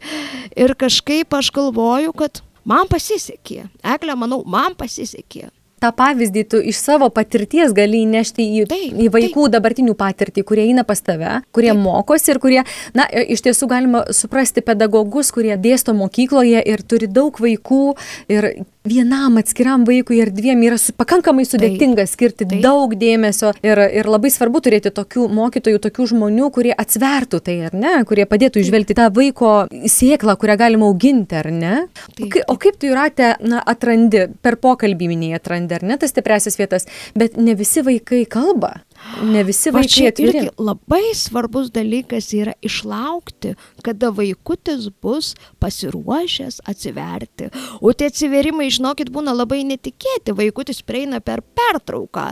Ir 0.56 0.76
kažkaip 0.80 1.34
aš 1.36 1.52
galvoju, 1.56 2.16
kad 2.18 2.44
man 2.68 2.90
pasisekė. 2.92 3.70
Eglė, 3.96 4.18
manau, 4.20 4.44
man 4.48 4.76
pasisekė. 4.80 5.50
Tą 5.84 5.92
pavyzdį 5.96 6.44
tu 6.52 6.62
iš 6.72 6.80
savo 6.80 7.10
patirties 7.14 7.74
gali 7.76 8.04
įnešti 8.06 8.46
į, 8.46 8.66
Taip, 8.72 9.00
į 9.06 9.10
vaikų 9.14 9.48
dabartinių 9.54 9.96
patirtį, 10.00 10.46
kurie 10.48 10.68
eina 10.70 10.86
pas 10.88 11.02
tave, 11.04 11.40
kurie 11.56 11.74
Taip. 11.74 11.82
mokosi 11.84 12.32
ir 12.34 12.42
kurie, 12.44 12.62
na, 12.98 13.08
iš 13.08 13.44
tiesų 13.46 13.70
galima 13.72 14.06
suprasti 14.16 14.64
pedagogus, 14.66 15.34
kurie 15.36 15.56
dėsto 15.60 15.96
mokykloje 15.98 16.64
ir 16.64 16.86
turi 16.88 17.12
daug 17.12 17.38
vaikų 17.42 17.84
ir 18.32 18.52
vienam 18.86 19.40
atskiram 19.42 19.86
vaikui 19.88 20.22
ar 20.24 20.32
dviem 20.34 20.62
yra 20.68 20.78
su, 20.82 20.94
pakankamai 20.98 21.46
sudėtinga 21.48 22.06
skirti 22.10 22.48
Taip. 22.48 22.62
daug 22.64 22.94
dėmesio 23.00 23.52
ir, 23.66 23.82
ir 24.00 24.10
labai 24.10 24.32
svarbu 24.34 24.62
turėti 24.66 24.92
tokių 24.96 25.28
mokytojų, 25.36 25.82
tokių 25.84 26.08
žmonių, 26.14 26.50
kurie 26.56 26.74
atsvertų 26.76 27.42
tai, 27.46 27.58
ar 27.70 27.76
ne, 27.78 27.94
kurie 28.08 28.28
padėtų 28.30 28.62
išvelgti 28.62 28.98
tą 28.98 29.10
vaiko 29.16 29.54
sėklą, 29.92 30.38
kurią 30.42 30.58
galima 30.62 30.90
auginti, 30.90 31.40
ar 31.42 31.52
ne? 31.54 31.76
O, 31.86 32.16
Taip, 32.16 32.30
kai, 32.36 32.46
o 32.52 32.58
kaip 32.62 32.80
tu 32.80 32.92
jūratė, 32.92 33.36
na, 33.46 33.62
atrandi, 33.66 34.28
per 34.46 34.60
pokalbį 34.62 35.12
minėjai 35.12 35.42
atrandi, 35.42 35.80
ar 35.80 35.88
ne, 35.88 36.00
tas 36.02 36.14
stipresias 36.14 36.60
vietas, 36.62 36.90
bet 37.18 37.40
ne 37.42 37.58
visi 37.58 37.84
vaikai 37.86 38.24
kalba, 38.30 38.76
ne 39.24 39.44
visi 39.44 39.72
Va 39.72 39.80
vaikai 39.80 40.08
atviri. 40.08 40.38
irgi 40.38 40.50
labai 40.58 41.14
svarbus 41.16 41.72
dalykas 41.72 42.32
yra 42.34 42.54
išlaukti, 42.62 43.56
kada 43.86 44.10
vaikutis 44.10 44.90
bus 45.02 45.34
pasiruošęs 45.60 46.62
atsiverti. 46.66 47.50
O 47.82 47.94
tie 47.94 48.10
atsiverimai, 48.12 48.70
žinokit, 48.74 49.12
būna 49.14 49.36
labai 49.36 49.64
netikėti. 49.68 50.36
Vaikutis 50.36 50.82
prieina 50.86 51.22
per 51.22 51.42
pertrauką 51.42 52.28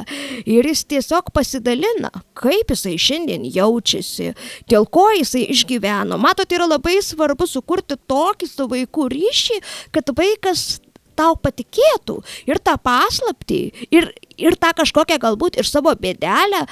ir 0.45 0.67
jis 0.67 0.83
tiesiog 0.85 1.31
pasidalina, 1.33 2.11
kaip 2.37 2.73
jisai 2.73 2.95
šiandien 2.97 3.45
jaučiasi, 3.53 4.33
dėl 4.69 4.87
ko 4.89 5.09
jisai 5.17 5.45
išgyveno. 5.53 6.17
Matot, 6.21 6.49
yra 6.51 6.67
labai 6.69 6.99
svarbu 7.03 7.47
sukurti 7.49 7.97
tokį 8.09 8.49
su 8.49 8.67
vaiku 8.71 9.07
ryšį, 9.13 9.59
kad 9.95 10.09
vaikas 10.17 10.82
tau 11.15 11.37
patikėtų 11.39 12.19
ir 12.49 12.59
tą 12.63 12.75
paslaptį, 12.81 13.61
ir, 13.93 14.09
ir 14.37 14.57
tą 14.59 14.73
kažkokią 14.81 15.19
galbūt 15.21 15.59
ir 15.61 15.69
savo 15.69 15.93
bėdelę, 15.99 16.65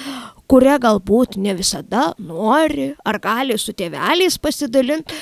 kurią 0.51 0.79
galbūt 0.83 1.37
ne 1.39 1.55
visada 1.55 2.11
nori 2.19 2.91
ar 3.07 3.21
gali 3.23 3.57
su 3.59 3.75
tėveliais 3.77 4.37
pasidalinti. 4.41 5.15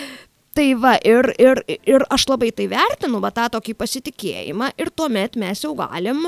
Tai 0.57 0.65
va, 0.81 0.95
ir, 1.05 1.29
ir, 1.39 1.61
ir 1.87 2.03
aš 2.09 2.25
labai 2.31 2.49
tai 2.55 2.65
vertinu, 2.71 3.19
va 3.21 3.29
tą 3.31 3.45
tokį 3.53 3.75
pasitikėjimą 3.77 4.71
ir 4.81 4.89
tuomet 4.97 5.37
mes 5.39 5.61
jau 5.63 5.75
galim 5.77 6.25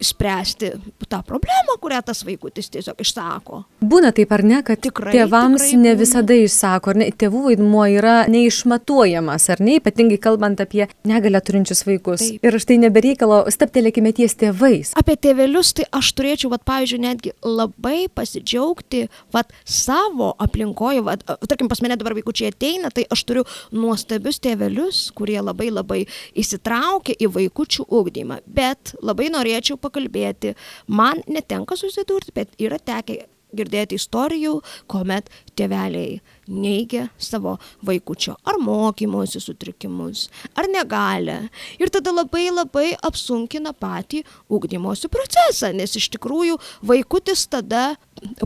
spręsti 0.00 0.70
tą 1.08 1.22
problemą, 1.22 1.76
kurią 1.80 2.02
tas 2.04 2.22
vaikutis 2.26 2.68
tiesiog 2.70 3.00
išsako. 3.00 3.62
Būna 3.80 4.12
taip 4.16 4.32
ar 4.34 4.42
ne, 4.44 4.60
kad 4.66 4.80
Tikrai, 4.82 5.12
tėvams 5.14 5.62
tikrai 5.62 5.80
ne 5.80 5.92
būna. 5.92 6.00
visada 6.00 6.36
išsako, 6.36 6.92
ar 6.92 7.00
ne, 7.00 7.08
tėvų 7.10 7.42
vaidmuo 7.46 7.86
yra 7.88 8.16
neišmatuojamas, 8.32 9.48
ar 9.54 9.62
ne, 9.64 9.78
ypatingai 9.80 10.18
kalbant 10.20 10.60
apie 10.60 10.86
negalę 11.08 11.40
turinčius 11.40 11.84
vaikus. 11.86 12.24
Taip. 12.24 12.44
Ir 12.44 12.58
štai 12.60 12.78
nebereikalo, 12.82 13.44
staptelėkime 13.52 14.12
ties 14.16 14.36
tėvais. 14.36 14.92
Apie 14.98 15.16
tėvelius, 15.16 15.72
tai 15.78 15.86
aš 15.96 16.12
turėčiau, 16.18 16.50
vat, 16.52 16.64
pavyzdžiui, 16.68 17.00
netgi 17.06 17.32
labai 17.46 18.08
pasidžiaugti 18.12 19.06
vat, 19.32 19.54
savo 19.64 20.34
aplinkoje. 20.42 21.04
Vat, 21.06 21.24
tarkim, 21.48 21.70
pas 21.72 21.80
mane 21.84 21.96
dabar 21.96 22.16
vaikučiai 22.18 22.52
ateina, 22.52 22.90
tai 22.90 23.06
aš 23.10 23.24
turiu 23.28 23.46
nuostabius 23.72 24.40
tėvelius, 24.44 25.06
kurie 25.16 25.38
labai 25.40 25.70
labai 25.72 26.02
įsitraukia 26.36 27.16
į 27.20 27.30
vaikučių 27.36 27.88
ugdymą. 27.88 28.40
Bet 28.46 28.94
labai 29.02 29.30
norėčiau 29.32 29.78
pakalbėti, 29.86 30.56
man 30.90 31.22
netenka 31.30 31.78
susidurti, 31.78 32.34
bet 32.36 32.52
yra 32.60 32.78
tekę 32.82 33.22
girdėti 33.56 33.98
istorijų, 33.98 34.58
kuomet 34.90 35.28
tėveliai 35.58 36.20
neigia 36.50 37.06
savo 37.18 37.56
vaikučio 37.86 38.36
ar 38.46 38.58
mokymosi 38.62 39.40
sutrikimus, 39.42 40.26
ar 40.58 40.68
negalę. 40.72 41.38
Ir 41.80 41.92
tada 41.94 42.14
labai 42.14 42.48
labai 42.52 42.92
apsunkina 43.06 43.72
patį 43.76 44.22
ugdymosi 44.52 45.10
procesą, 45.12 45.72
nes 45.76 45.96
iš 45.98 46.10
tikrųjų 46.16 46.58
vaikutis 46.86 47.46
tada 47.50 47.96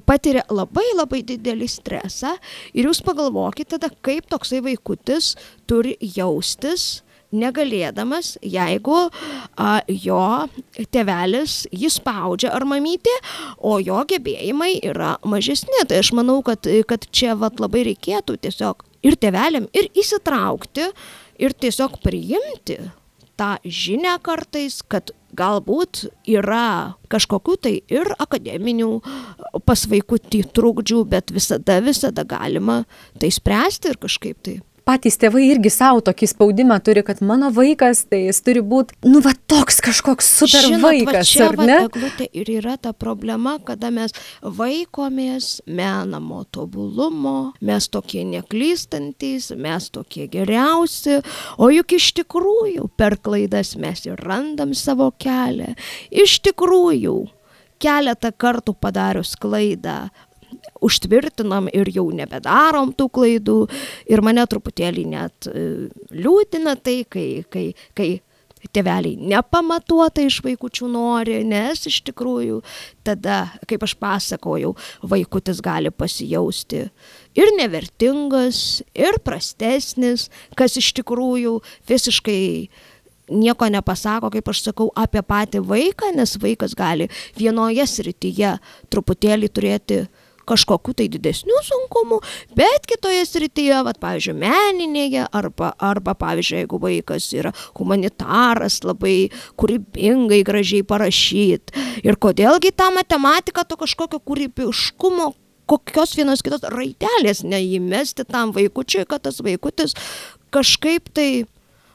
patiria 0.06 0.44
labai 0.50 0.86
labai 0.96 1.22
didelį 1.26 1.68
stresą 1.70 2.36
ir 2.74 2.88
jūs 2.88 3.02
pagalvokite 3.06 3.76
tada, 3.76 3.92
kaip 4.02 4.28
toksai 4.30 4.62
vaikutis 4.64 5.34
turi 5.70 5.96
jaustis 6.00 7.00
negalėdamas, 7.32 8.34
jeigu 8.42 8.98
a, 9.06 9.80
jo 9.86 10.22
tėvelis 10.92 11.64
jį 11.70 11.90
spaudžia 11.92 12.52
ar 12.56 12.66
mamytė, 12.68 13.14
o 13.56 13.78
jo 13.82 14.02
gebėjimai 14.10 14.76
yra 14.92 15.16
mažesni. 15.24 15.84
Tai 15.88 16.02
aš 16.02 16.12
manau, 16.16 16.40
kad, 16.46 16.66
kad 16.90 17.06
čia 17.14 17.36
vat, 17.38 17.60
labai 17.62 17.86
reikėtų 17.92 18.40
tiesiog 18.46 18.86
ir 19.06 19.18
tėveliam, 19.20 19.68
ir 19.76 19.90
įsitraukti, 19.98 20.90
ir 21.40 21.56
tiesiog 21.56 22.00
priimti 22.04 22.80
tą 23.40 23.54
žinę 23.64 24.18
kartais, 24.20 24.82
kad 24.84 25.14
galbūt 25.36 26.08
yra 26.28 26.96
kažkokių 27.12 27.54
tai 27.64 27.72
ir 27.88 28.10
akademinių 28.20 28.90
pas 29.64 29.84
vaikutį 29.88 30.42
trukdžių, 30.56 31.04
bet 31.08 31.32
visada, 31.32 31.78
visada 31.84 32.26
galima 32.28 32.82
tai 33.20 33.30
spręsti 33.32 33.94
ir 33.94 34.00
kažkaip 34.02 34.42
tai 34.44 34.58
Patys 34.90 35.20
tėvai 35.22 35.44
irgi 35.46 35.70
savo 35.70 36.00
tokį 36.02 36.26
spaudimą 36.32 36.80
turi, 36.82 37.04
kad 37.06 37.20
mano 37.22 37.52
vaikas, 37.54 38.00
tai 38.10 38.24
jis 38.24 38.40
turi 38.42 38.62
būti, 38.66 38.96
nu, 39.06 39.20
va 39.22 39.30
toks 39.52 39.78
kažkoks 39.86 40.26
super 40.40 40.64
Žinot, 40.64 40.82
va 40.82 40.90
vaikas, 40.90 41.30
čia, 41.30 41.44
ar 41.46 41.58
va, 41.60 41.66
ne? 41.68 41.76
Eglutė, 41.84 42.26
ir 42.34 42.50
yra 42.56 42.74
ta 42.74 42.90
problema, 42.90 43.52
kada 43.62 43.92
mes 43.94 44.16
vaikomės 44.42 45.60
menamo 45.70 46.42
tobulumo, 46.50 47.52
mes 47.62 47.86
tokie 47.86 48.24
neklystantis, 48.32 49.52
mes 49.54 49.86
tokie 49.94 50.26
geriausi, 50.32 51.20
o 51.54 51.70
juk 51.70 51.94
iš 52.00 52.10
tikrųjų 52.18 52.90
per 52.98 53.20
klaidas 53.22 53.76
mes 53.78 54.02
ir 54.10 54.18
randam 54.18 54.74
savo 54.74 55.12
kelią. 55.22 55.76
Iš 56.10 56.40
tikrųjų, 56.48 57.20
keletą 57.78 58.34
kartų 58.34 58.74
padarius 58.74 59.36
klaidą, 59.38 60.08
užtvirtinam 60.80 61.68
ir 61.74 61.90
jau 61.94 62.06
nebedarom 62.14 62.94
tų 62.96 63.08
klaidų. 63.12 63.60
Ir 64.10 64.24
mane 64.24 64.46
truputėlį 64.50 65.06
net 65.12 65.50
e, 65.50 65.68
liūdina 66.14 66.76
tai, 66.80 67.02
kai, 67.08 67.28
kai, 67.50 67.70
kai 67.96 68.10
tėveliai 68.68 69.16
nepamatuotai 69.30 70.26
iš 70.28 70.40
vaikučių 70.44 70.90
nori, 70.92 71.38
nes 71.48 71.86
iš 71.88 72.00
tikrųjų 72.10 72.60
tada, 73.06 73.46
kaip 73.68 73.84
aš 73.86 73.96
pasakojau, 74.00 74.74
vaikutis 75.00 75.62
gali 75.64 75.92
pasijausti 75.92 76.84
ir 77.38 77.52
nevertingas, 77.56 78.82
ir 78.92 79.20
prastesnis, 79.24 80.28
kas 80.58 80.76
iš 80.80 80.92
tikrųjų 81.00 81.58
visiškai 81.88 82.42
nieko 83.30 83.68
nepasako, 83.70 84.30
kaip 84.34 84.48
aš 84.50 84.64
sakau, 84.66 84.90
apie 84.98 85.22
patį 85.22 85.62
vaiką, 85.64 86.10
nes 86.16 86.34
vaikas 86.42 86.74
gali 86.78 87.08
vienoje 87.38 87.86
srityje 87.86 88.56
truputėlį 88.90 89.50
turėti 89.54 90.00
kažkokiu 90.50 90.94
tai 90.98 91.08
didesnių 91.12 91.60
sunkumų, 91.66 92.20
bet 92.58 92.88
kitoje 92.90 93.22
srityje, 93.28 93.82
vat, 93.86 94.00
pavyzdžiui, 94.02 94.36
meninėje, 94.42 95.26
arba, 95.36 95.72
arba, 95.78 96.16
pavyzdžiui, 96.18 96.62
jeigu 96.64 96.80
vaikas 96.82 97.30
yra 97.36 97.54
humanitaras, 97.78 98.80
labai 98.86 99.30
kūrybingai, 99.60 100.42
gražiai 100.46 100.86
parašyt. 100.86 101.74
Ir 102.04 102.18
kodėlgi 102.20 102.74
tą 102.76 102.90
matematiką, 102.96 103.64
to 103.68 103.78
kažkokio 103.80 104.20
kūrybiškumo, 104.26 105.32
kokios 105.70 106.16
vienos 106.18 106.42
kitos 106.42 106.66
raidelės 106.66 107.44
neįmesti 107.46 108.26
tam 108.26 108.54
vaikučiui, 108.56 109.06
kad 109.08 109.22
tas 109.26 109.38
vaikutis 109.44 109.94
kažkaip 110.54 111.12
tai 111.14 111.44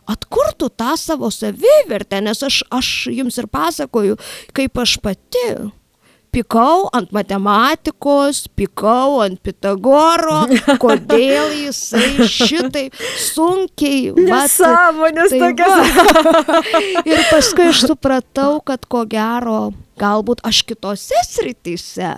atkurtų 0.09 0.69
tą 0.77 0.93
savo 0.99 1.31
savivertę, 1.33 2.21
nes 2.23 2.43
aš, 2.45 2.61
aš 2.73 2.91
jums 3.11 3.39
ir 3.41 3.49
pasakoju, 3.51 4.19
kaip 4.55 4.79
aš 4.81 4.99
pati 5.03 5.47
pikau 6.35 6.89
ant 6.95 7.13
matematikos, 7.15 8.45
pikau 8.59 9.21
ant 9.23 9.39
Pitagoro, 9.45 10.43
kodėl 10.83 11.53
jisai 11.63 12.27
šitai 12.27 12.89
sunkiai. 13.21 14.11
Nesąmonės 14.27 15.35
tai 15.35 15.41
tokias. 15.47 15.95
va. 15.95 16.61
Ir 17.09 17.25
paskui 17.31 17.69
aš 17.71 17.85
supratau, 17.87 18.59
kad 18.65 18.83
ko 18.91 19.05
gero 19.09 19.71
galbūt 19.99 20.43
aš 20.45 20.61
kitose 20.67 21.19
srityse, 21.27 22.11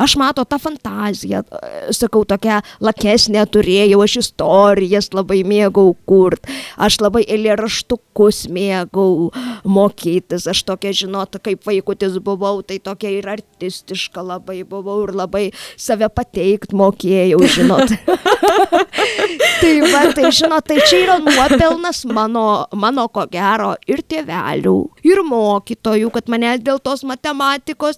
aš 0.00 0.16
matau 0.20 0.46
tą 0.48 0.58
fantaziją, 0.62 1.42
e, 1.44 1.92
sakau, 1.96 2.24
tokią 2.28 2.60
lakesnę 2.82 3.44
turėjau, 3.50 4.02
aš 4.04 4.16
istorijas 4.24 5.10
labai 5.16 5.42
mėgau 5.46 5.94
kurt, 6.08 6.48
aš 6.76 7.00
labai 7.04 7.24
eilėraštukus 7.26 8.46
mėgau 8.52 9.30
mokytis, 9.64 10.48
aš 10.50 10.64
tokia, 10.68 10.94
žinot, 11.02 11.40
kaip 11.44 11.64
vaikutis 11.66 12.18
buvau, 12.22 12.60
tai 12.66 12.80
tokia 12.82 13.12
ir 13.18 13.30
artistiška 13.30 14.24
labai 14.24 14.62
buvau 14.68 15.04
ir 15.06 15.14
labai 15.16 15.46
save 15.80 16.10
pateikt 16.12 16.74
mokėjau, 16.76 17.40
žinot. 17.56 17.96
tai 19.60 19.80
va, 19.84 20.02
tai 20.14 20.30
žinot, 20.34 20.64
tai 20.66 20.78
čia 20.88 21.02
yra 21.04 21.16
nuopelnas 21.22 22.02
mano, 22.08 22.66
mano 22.76 23.06
ko 23.12 23.26
gero 23.30 23.72
ir 23.90 24.02
tėvelių, 24.10 24.76
ir 25.06 25.22
mokytojų, 25.26 26.10
kad 26.14 26.30
mane 26.32 26.56
dėl 26.64 26.80
tos 26.82 27.04
matematikos 27.06 27.19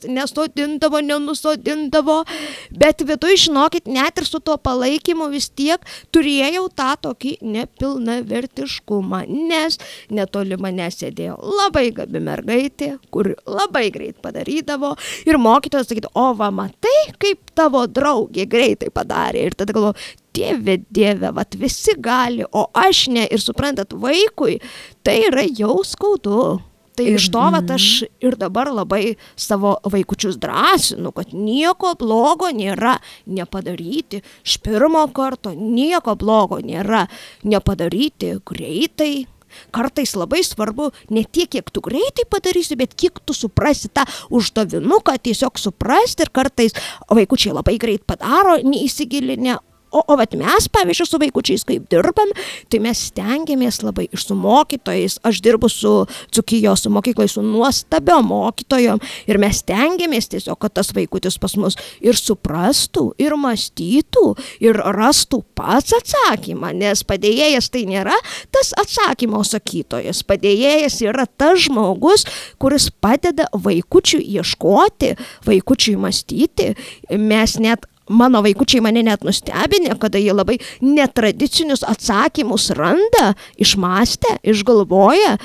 nesodindavo, 0.08 1.00
nenusodindavo, 1.00 2.22
bet 2.70 3.04
viduje, 3.06 3.36
žinokit, 3.46 3.86
net 3.86 4.18
ir 4.18 4.28
su 4.28 4.40
tuo 4.40 4.56
palaikymu 4.58 5.28
vis 5.32 5.50
tiek 5.50 5.82
turėjau 6.14 6.68
tą 6.76 6.92
tokį 7.08 7.36
nepilnavertiškumą, 7.42 9.24
nes 9.28 9.78
netoli 10.10 10.58
mane 10.60 10.88
sėdėjo 10.92 11.38
labai 11.60 11.90
gabi 11.96 12.22
mergaitė, 12.22 12.96
kur 13.10 13.34
labai 13.46 13.88
greit 13.94 14.20
padarydavo 14.22 14.94
ir 15.26 15.38
mokytojas 15.38 15.90
sakydavo, 15.90 16.12
o 16.14 16.34
va 16.38 16.50
matai, 16.54 16.98
kaip 17.22 17.52
tavo 17.54 17.86
draugė 17.86 18.48
greitai 18.50 18.90
padarė 18.94 19.46
ir 19.48 19.56
tada 19.58 19.74
galvoju, 19.76 19.96
dieve, 20.32 20.78
dieve, 20.90 21.30
vat 21.34 21.56
visi 21.58 21.94
gali, 22.00 22.44
o 22.52 22.66
aš 22.74 23.06
ne. 23.12 23.26
Ir 23.32 23.40
suprantat, 23.42 23.92
vaikui 23.92 24.58
tai 25.04 25.22
yra 25.28 25.44
jau 25.48 25.80
skaudu. 25.86 26.60
Tai 26.96 27.06
Ir- 27.08 27.16
iš 27.16 27.30
to, 27.32 27.40
vat, 27.54 27.70
aš 27.72 28.04
ir 28.20 28.36
dabar 28.36 28.68
labai 28.68 29.16
savo 29.36 29.78
vaikučius 29.84 30.36
drąsinu, 30.36 31.12
kad 31.16 31.32
nieko 31.32 31.94
blogo 31.98 32.50
nėra 32.52 32.98
nepadaryti. 33.26 34.20
Iš 34.44 34.58
pirmo 34.60 35.06
karto 35.08 35.54
nieko 35.56 36.14
blogo 36.20 36.60
nėra 36.60 37.06
nepadaryti 37.44 38.34
greitai. 38.44 39.26
Kartais 39.72 40.14
labai 40.16 40.40
svarbu 40.44 40.90
ne 41.12 41.24
tiek, 41.24 41.48
kiek 41.52 41.70
tu 41.72 41.80
greitai 41.84 42.24
padarysi, 42.28 42.76
bet 42.76 42.94
kiek 42.96 43.18
tu 43.24 43.34
suprasi 43.36 43.88
tą 43.92 44.04
uždavinuką, 44.32 45.16
tiesiog 45.20 45.60
suprasti 45.60 46.24
ir 46.24 46.30
kartais 46.32 46.72
vaikučiai 47.08 47.52
labai 47.56 47.76
greit 47.80 48.04
padaro, 48.08 48.56
neįsigilinę. 48.64 49.58
O, 49.92 50.00
o 50.08 50.16
vat 50.16 50.32
mes, 50.38 50.68
pavyzdžiui, 50.72 51.08
su 51.08 51.20
vaikučiais, 51.20 51.64
kaip 51.68 51.84
dirbam, 51.92 52.30
tai 52.72 52.80
mes 52.80 53.00
stengiamės 53.10 53.82
labai 53.84 54.06
ir 54.08 54.20
su 54.22 54.36
mokytojais. 54.38 55.18
Aš 55.28 55.42
dirbu 55.44 55.68
su 55.68 55.92
Dzukijos 56.32 56.86
mokyklai, 56.92 57.28
su 57.28 57.44
nuostabiom 57.44 58.30
mokytojom 58.32 59.02
ir 59.28 59.40
mes 59.42 59.60
stengiamės 59.60 60.30
tiesiog, 60.32 60.56
kad 60.62 60.74
tas 60.78 60.92
vaikutis 60.96 61.36
pas 61.42 61.54
mus 61.60 61.76
ir 62.00 62.16
suprastų, 62.16 63.10
ir 63.20 63.36
mąstytų, 63.36 64.24
ir 64.64 64.80
rastų 64.96 65.42
pats 65.58 65.92
atsakymą, 65.98 66.72
nes 66.80 67.04
padėjėjas 67.04 67.68
tai 67.72 67.84
nėra 67.90 68.16
tas 68.54 68.72
atsakymo 68.80 69.44
sakytojas. 69.46 70.24
Padėjėjas 70.24 71.00
yra 71.04 71.28
tas 71.28 71.66
žmogus, 71.66 72.24
kuris 72.62 72.88
padeda 73.04 73.50
vaikučiui 73.52 74.24
ieškoti, 74.38 75.14
vaikučiui 75.46 75.98
mąstyti. 76.00 76.72
Mes 77.12 77.58
net 77.60 77.84
Mano 78.12 78.42
vaikučiai 78.44 78.82
mane 78.84 79.02
net 79.06 79.24
nustebinė, 79.26 79.96
kada 80.00 80.20
jie 80.20 80.34
labai 80.34 80.58
netradicinius 80.84 81.84
atsakymus 81.88 82.70
randa, 82.76 83.32
išmastę, 83.62 84.36
išgalvoja. 84.44 85.38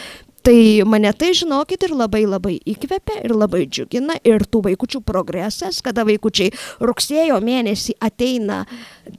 Tai 0.48 0.84
mane 0.88 1.10
tai, 1.12 1.34
žinokit, 1.36 1.82
ir 1.84 1.92
labai 1.92 2.22
labai 2.24 2.54
įkvepia 2.72 3.18
ir 3.28 3.34
labai 3.36 3.66
džiugina 3.68 4.14
ir 4.24 4.46
tų 4.48 4.62
vaikučių 4.64 5.02
progresas, 5.04 5.82
kada 5.84 6.06
vaikučiai 6.08 6.54
rugsėjo 6.80 7.42
mėnesį 7.44 7.98
ateina, 8.08 8.62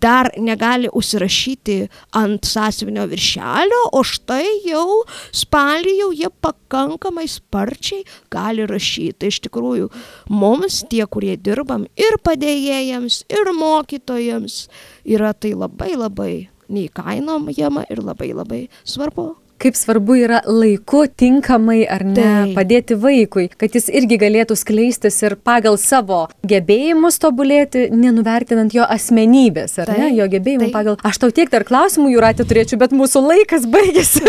dar 0.00 0.30
negali 0.40 0.88
užsirašyti 0.88 1.74
ant 2.16 2.48
sąsivinio 2.48 3.04
viršelio, 3.10 3.80
o 3.92 4.00
štai 4.08 4.54
jau 4.70 5.02
spalį 5.36 5.92
jau 5.98 6.06
jie 6.16 6.30
pakankamai 6.46 7.26
sparčiai 7.28 8.06
gali 8.32 8.64
rašyti. 8.70 9.28
Iš 9.28 9.42
tikrųjų, 9.50 9.90
mums 10.32 10.78
tie, 10.88 11.02
kurie 11.04 11.34
dirbam 11.36 11.84
ir 12.00 12.16
padėjėjams, 12.24 13.26
ir 13.28 13.52
mokytojams, 13.58 14.56
yra 15.04 15.34
tai 15.36 15.52
labai 15.52 15.92
labai 15.92 16.32
neįkainomama 16.72 17.84
ir 17.92 18.00
labai 18.00 18.30
labai 18.32 18.62
svarbu. 18.88 19.34
Kaip 19.58 19.76
svarbu 19.76 20.16
yra 20.22 20.40
laiku 20.46 21.04
tinkamai 21.10 21.82
ar 21.90 22.04
ne 22.06 22.16
Taip. 22.22 22.54
padėti 22.56 22.96
vaikui, 22.98 23.48
kad 23.58 23.74
jis 23.74 23.88
irgi 23.90 24.18
galėtų 24.20 24.56
skleistis 24.58 25.18
ir 25.26 25.34
pagal 25.42 25.78
savo 25.82 26.20
gebėjimus 26.46 27.18
tobulėti, 27.22 27.88
nenuvertinant 27.90 28.74
jo 28.74 28.86
asmenybės, 28.86 29.74
ar 29.82 29.90
ne, 29.92 30.08
Taip, 30.08 30.16
jo 30.18 30.28
gebėjimų 30.34 30.68
taip. 30.68 30.76
pagal. 30.76 30.98
Aš 31.06 31.20
tau 31.24 31.32
tiek 31.34 31.50
dar 31.50 31.66
klausimų, 31.68 32.12
Juratė, 32.14 32.46
turėčiau, 32.48 32.78
bet 32.80 32.94
mūsų 32.96 33.22
laikas 33.24 33.66
baigėsi. 33.70 34.22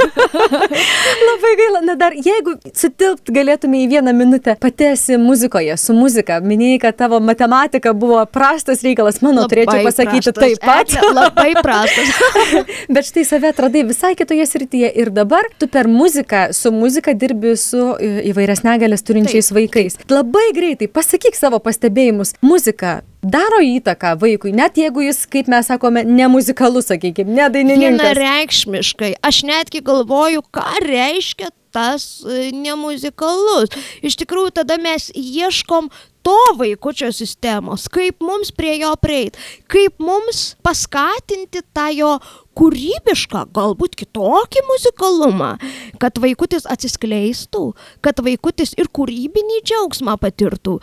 Labai 1.30 1.54
gaila. 1.62 1.84
Na 1.90 1.96
dar, 2.00 2.14
jeigu 2.18 2.58
sutilpt 2.76 3.30
galėtume 3.34 3.84
į 3.84 3.88
vieną 3.94 4.14
minutę, 4.18 4.58
pati 4.60 4.90
esi 4.92 5.18
muzikoje, 5.22 5.78
su 5.80 5.96
muzika, 5.96 6.40
minėjai, 6.44 6.82
kad 6.84 7.00
tavo 7.00 7.22
matematika 7.24 7.94
buvo 7.98 8.20
prastas 8.30 8.84
reikalas, 8.86 9.22
mano 9.26 9.46
turėčiau 9.50 9.78
Labai 9.78 9.88
pasakyti 9.88 10.34
prastas, 10.34 10.42
taip 10.42 10.66
pat. 10.66 10.98
Egle, 11.00 11.14
labai 11.16 11.50
prastas. 11.62 12.12
Bet 12.94 13.08
štai 13.08 13.24
save 13.28 13.54
atradai 13.54 13.86
visai 13.88 14.12
kitoje 14.18 14.46
srityje 14.50 14.92
ir 15.00 15.12
dabar 15.14 15.19
tu 15.60 15.68
per 15.68 15.88
muziką, 15.88 16.54
su 16.54 16.72
muzika 16.72 17.14
dirbi 17.14 17.56
su 17.58 17.96
e, 18.00 18.10
įvairias 18.32 18.64
negalės 18.64 19.06
turinčiais 19.06 19.50
Taip, 19.50 19.58
vaikais. 19.58 20.00
Labai 20.10 20.50
greitai 20.56 20.88
pasakyk 20.88 21.38
savo 21.38 21.60
pastebėjimus. 21.64 22.36
Muzika 22.42 23.02
daro 23.22 23.60
įtaką 23.64 24.16
vaikui, 24.20 24.54
net 24.56 24.78
jeigu 24.80 25.04
jis, 25.04 25.26
kaip 25.32 25.50
mes 25.52 25.68
sakome, 25.68 26.04
nemuzikalus, 26.08 26.90
sakykime, 26.92 27.34
ne 27.36 27.50
dainininkas. 27.52 28.14
Vienareikšmiškai. 28.16 29.14
Aš 29.26 29.44
netgi 29.48 29.84
galvoju, 29.86 30.46
ką 30.56 30.68
reiškia 30.86 31.52
tas 31.72 32.24
e, 32.26 32.50
nemuzikalus. 32.56 33.74
Iš 34.06 34.18
tikrųjų, 34.24 34.54
tada 34.62 34.80
mes 34.82 35.10
ieškom 35.14 35.90
to 36.26 36.38
vaikučio 36.60 37.12
sistemos, 37.16 37.88
kaip 37.92 38.20
mums 38.24 38.52
prie 38.56 38.76
jo 38.82 38.92
prieiti, 39.02 39.40
kaip 39.72 40.02
mums 40.04 40.56
paskatinti 40.66 41.64
tą 41.74 41.90
jo 41.96 42.18
kūrybišką, 42.60 43.46
galbūt 43.56 43.96
kitokį 44.00 44.64
muzikalumą, 44.68 45.54
kad 46.02 46.20
vaikutis 46.22 46.68
atsiskleistų, 46.70 47.64
kad 48.06 48.20
vaikutis 48.26 48.76
ir 48.78 48.92
kūrybinį 48.92 49.62
džiaugsmą 49.64 50.18
patirtų. 50.22 50.80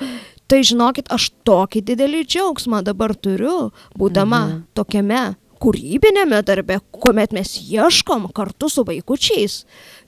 Tai 0.46 0.60
žinokit, 0.62 1.10
aš 1.10 1.32
tokį 1.46 1.82
didelį 1.88 2.22
džiaugsmą 2.24 2.84
dabar 2.86 3.16
turiu, 3.18 3.72
būdama 3.98 4.42
mhm. 4.46 4.62
tokiame 4.78 5.24
kūrybinėme 5.62 6.42
darbe, 6.46 6.78
kuomet 6.92 7.32
mes 7.36 7.56
ieškom 7.64 8.28
kartu 8.36 8.68
su 8.72 8.84
vaikučiais 8.86 9.62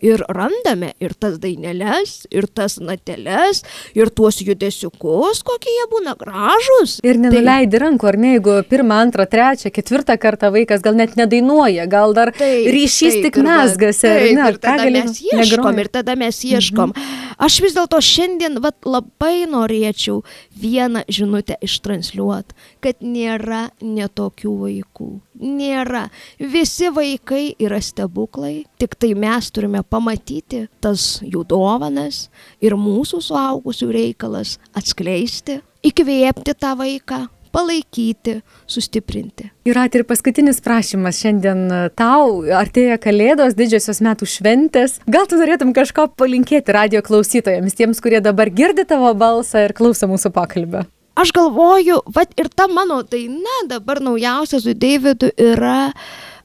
ir 0.04 0.22
randame 0.30 0.92
ir 1.02 1.14
tas 1.18 1.38
daineles, 1.42 2.26
ir 2.30 2.46
tas 2.54 2.76
nateles, 2.78 3.64
ir 3.98 4.10
tuos 4.14 4.38
judesiukus, 4.44 5.40
kokie 5.46 5.72
jie 5.74 5.86
būna 5.90 6.14
gražus. 6.20 6.98
Ir 7.06 7.18
nenuleidi 7.18 7.80
rankų, 7.82 8.08
ar 8.12 8.18
ne, 8.20 8.34
jeigu 8.36 8.58
pirmą, 8.70 9.00
antrą, 9.06 9.26
trečią, 9.30 9.72
ketvirtą 9.74 10.18
kartą 10.22 10.52
vaikas 10.54 10.84
gal 10.84 10.94
net 10.98 11.16
nedainuoja, 11.18 11.88
gal 11.90 12.14
dar 12.16 12.30
Taip, 12.36 12.68
ryšys 12.74 13.18
taip, 13.18 13.26
tik 13.28 13.40
mesgasi, 13.42 14.06
ar 14.12 14.26
ne? 14.38 14.48
Ir 14.52 14.60
tada 14.62 14.84
gali- 14.84 15.02
mes 15.02 15.18
ieškom, 15.22 15.42
negroja? 15.42 15.80
ir 15.84 15.92
tada 15.98 16.16
mes 16.18 16.40
ieškom. 16.52 16.94
Aš 17.38 17.60
vis 17.62 17.74
dėlto 17.76 18.00
šiandien 18.02 18.58
vat, 18.58 18.80
labai 18.82 19.46
norėčiau 19.46 20.24
vieną 20.58 21.04
žinutę 21.06 21.54
ištransliuoti, 21.62 22.56
kad 22.82 22.98
nėra 22.98 23.68
netokių 23.78 24.54
vaikų. 24.64 25.08
Nėra. 25.38 26.08
Visi 26.42 26.90
vaikai 26.90 27.52
yra 27.62 27.78
stebuklai, 27.78 28.66
tik 28.82 28.98
tai 28.98 29.12
mes 29.14 29.52
turime 29.54 29.84
pamatyti 29.86 30.64
tas 30.82 31.20
jų 31.22 31.44
dovanas 31.46 32.24
ir 32.58 32.74
mūsų 32.74 33.22
suaugusių 33.28 33.92
reikalas 33.94 34.56
atskleisti, 34.74 35.60
įkvėpti 35.86 36.58
tą 36.58 36.74
vaiką, 36.82 37.20
palaikyti, 37.52 38.38
sustiprinti. 38.70 39.48
Jūratė, 39.68 40.02
ir 40.02 40.08
paskutinis 40.08 40.60
prašymas 40.64 41.20
šiandien 41.22 41.64
e, 41.66 41.80
tau, 41.98 42.44
artėja 42.58 43.00
Kalėdos, 43.02 43.56
didžiosios 43.58 44.02
metų 44.04 44.28
šventės. 44.28 44.98
Gal 45.10 45.26
tu 45.30 45.40
norėtum 45.40 45.74
kažko 45.76 46.10
palinkėti 46.18 46.76
radio 46.76 47.02
klausytojams, 47.04 47.76
tiems, 47.78 48.04
kurie 48.04 48.22
dabar 48.24 48.52
girdi 48.52 48.86
tavo 48.88 49.10
balsą 49.18 49.66
ir 49.66 49.76
klauso 49.76 50.10
mūsų 50.10 50.32
pokalbio? 50.36 50.86
aš 51.18 51.32
galvoju, 51.34 52.00
vad 52.06 52.34
ir 52.38 52.48
ta 52.48 52.68
mano 52.70 53.02
daina 53.02 53.56
dabar 53.66 54.00
naujausia 54.00 54.60
su 54.60 54.74
Davidu 54.74 55.30
yra 55.34 55.92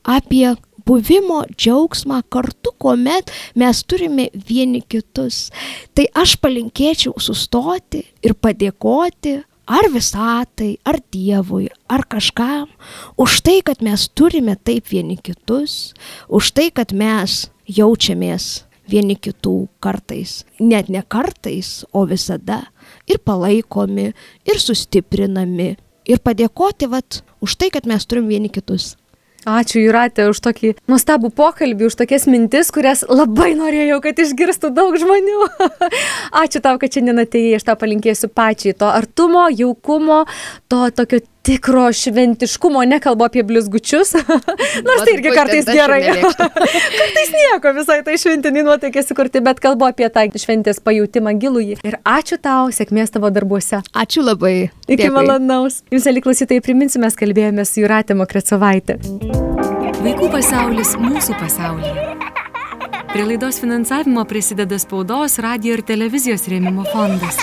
apie 0.03 0.55
buvimo 0.85 1.43
džiaugsmą 1.57 2.21
kartu, 2.29 2.73
kuomet 2.77 3.31
mes 3.55 3.83
turime 3.83 4.27
vieni 4.33 4.81
kitus. 4.81 5.51
Tai 5.93 6.07
aš 6.23 6.35
palinkėčiau 6.43 7.15
sustoti 7.21 8.03
ir 8.25 8.33
padėkoti 8.33 9.37
ar 9.65 9.87
visatai, 9.91 10.77
ar 10.83 10.99
Dievui, 11.11 11.69
ar 11.87 12.03
kažkam 12.09 12.67
už 13.17 13.41
tai, 13.45 13.61
kad 13.65 13.81
mes 13.81 14.09
turime 14.15 14.55
taip 14.55 14.89
vieni 14.91 15.17
kitus, 15.17 15.93
už 16.27 16.51
tai, 16.51 16.69
kad 16.71 16.93
mes 16.93 17.47
jaučiamės 17.67 18.65
vieni 18.89 19.15
kitų 19.15 19.69
kartais, 19.83 20.43
net 20.59 20.89
ne 20.91 21.03
kartais, 21.07 21.83
o 21.93 22.03
visada 22.05 22.65
ir 23.07 23.21
palaikomi, 23.23 24.11
ir 24.43 24.59
sustiprinami, 24.59 25.75
ir 26.07 26.19
padėkoti 26.19 26.89
vat 26.91 27.23
už 27.43 27.55
tai, 27.55 27.71
kad 27.71 27.87
mes 27.87 28.05
turim 28.05 28.27
vieni 28.27 28.51
kitus. 28.51 28.97
Ačiū 29.49 29.81
Jūratė 29.83 30.29
už 30.31 30.39
tokį 30.45 30.69
nuostabų 30.87 31.33
pokalbį, 31.35 31.89
už 31.89 31.97
tokias 31.99 32.27
mintis, 32.31 32.71
kurias 32.71 33.03
labai 33.09 33.51
norėjau, 33.59 33.99
kad 34.05 34.21
išgirstų 34.23 34.71
daug 34.75 34.95
žmonių. 34.99 35.49
Ačiū 36.43 36.63
tau, 36.63 36.77
kad 36.79 36.95
šiandien 36.95 37.19
atėjai, 37.25 37.57
aš 37.59 37.67
tau 37.67 37.75
palinkėsiu 37.79 38.31
pačiai 38.31 38.77
to 38.77 38.87
artumo, 38.87 39.49
jaukumo, 39.51 40.23
to 40.71 40.87
tokio 40.95 41.19
tikro 41.43 41.93
šventiškumo, 41.93 42.83
nekalbu 42.87 43.25
apie 43.27 43.43
blizgučius, 43.43 44.13
nors 44.87 45.03
tai 45.03 45.15
irgi 45.17 45.33
kartais 45.35 45.67
gerai. 45.67 45.99
kartais 46.99 47.33
nieko 47.35 47.73
visai 47.75 47.99
tai 48.07 48.15
šventinį 48.21 48.63
nuotaikai 48.69 49.03
sukurti, 49.03 49.41
bet 49.43 49.59
kalbu 49.63 49.89
apie 49.89 50.07
tą 50.13 50.23
šventės 50.39 50.79
pajūtimą 50.83 51.35
gilųjį. 51.41 51.81
Ir 51.83 51.99
ačiū 52.07 52.39
tau, 52.39 52.71
sėkmės 52.71 53.11
tavo 53.15 53.31
darbuose. 53.35 53.81
Ačiū 53.91 54.23
labai. 54.23 54.71
Iki 54.87 55.01
Dėkui. 55.03 55.15
malonaus. 55.17 55.81
Jums, 55.91 56.07
eli 56.07 56.23
klausytojai, 56.23 56.63
priminsiu, 56.63 57.03
mes 57.03 57.19
kalbėjome 57.19 57.67
su 57.67 57.83
Jūratė 57.83 58.15
Mokrecovaitė. 58.19 59.01
Vaikų 60.03 60.31
pasaulis 60.31 60.95
mūsų 60.99 61.35
pasaulyje. 61.43 62.07
Prie 63.11 63.27
laidos 63.27 63.59
finansavimo 63.61 64.23
prisideda 64.25 64.79
spaudos, 64.79 65.37
radio 65.43 65.75
ir 65.75 65.83
televizijos 65.85 66.47
rėmimo 66.49 66.87
fondas. 66.89 67.37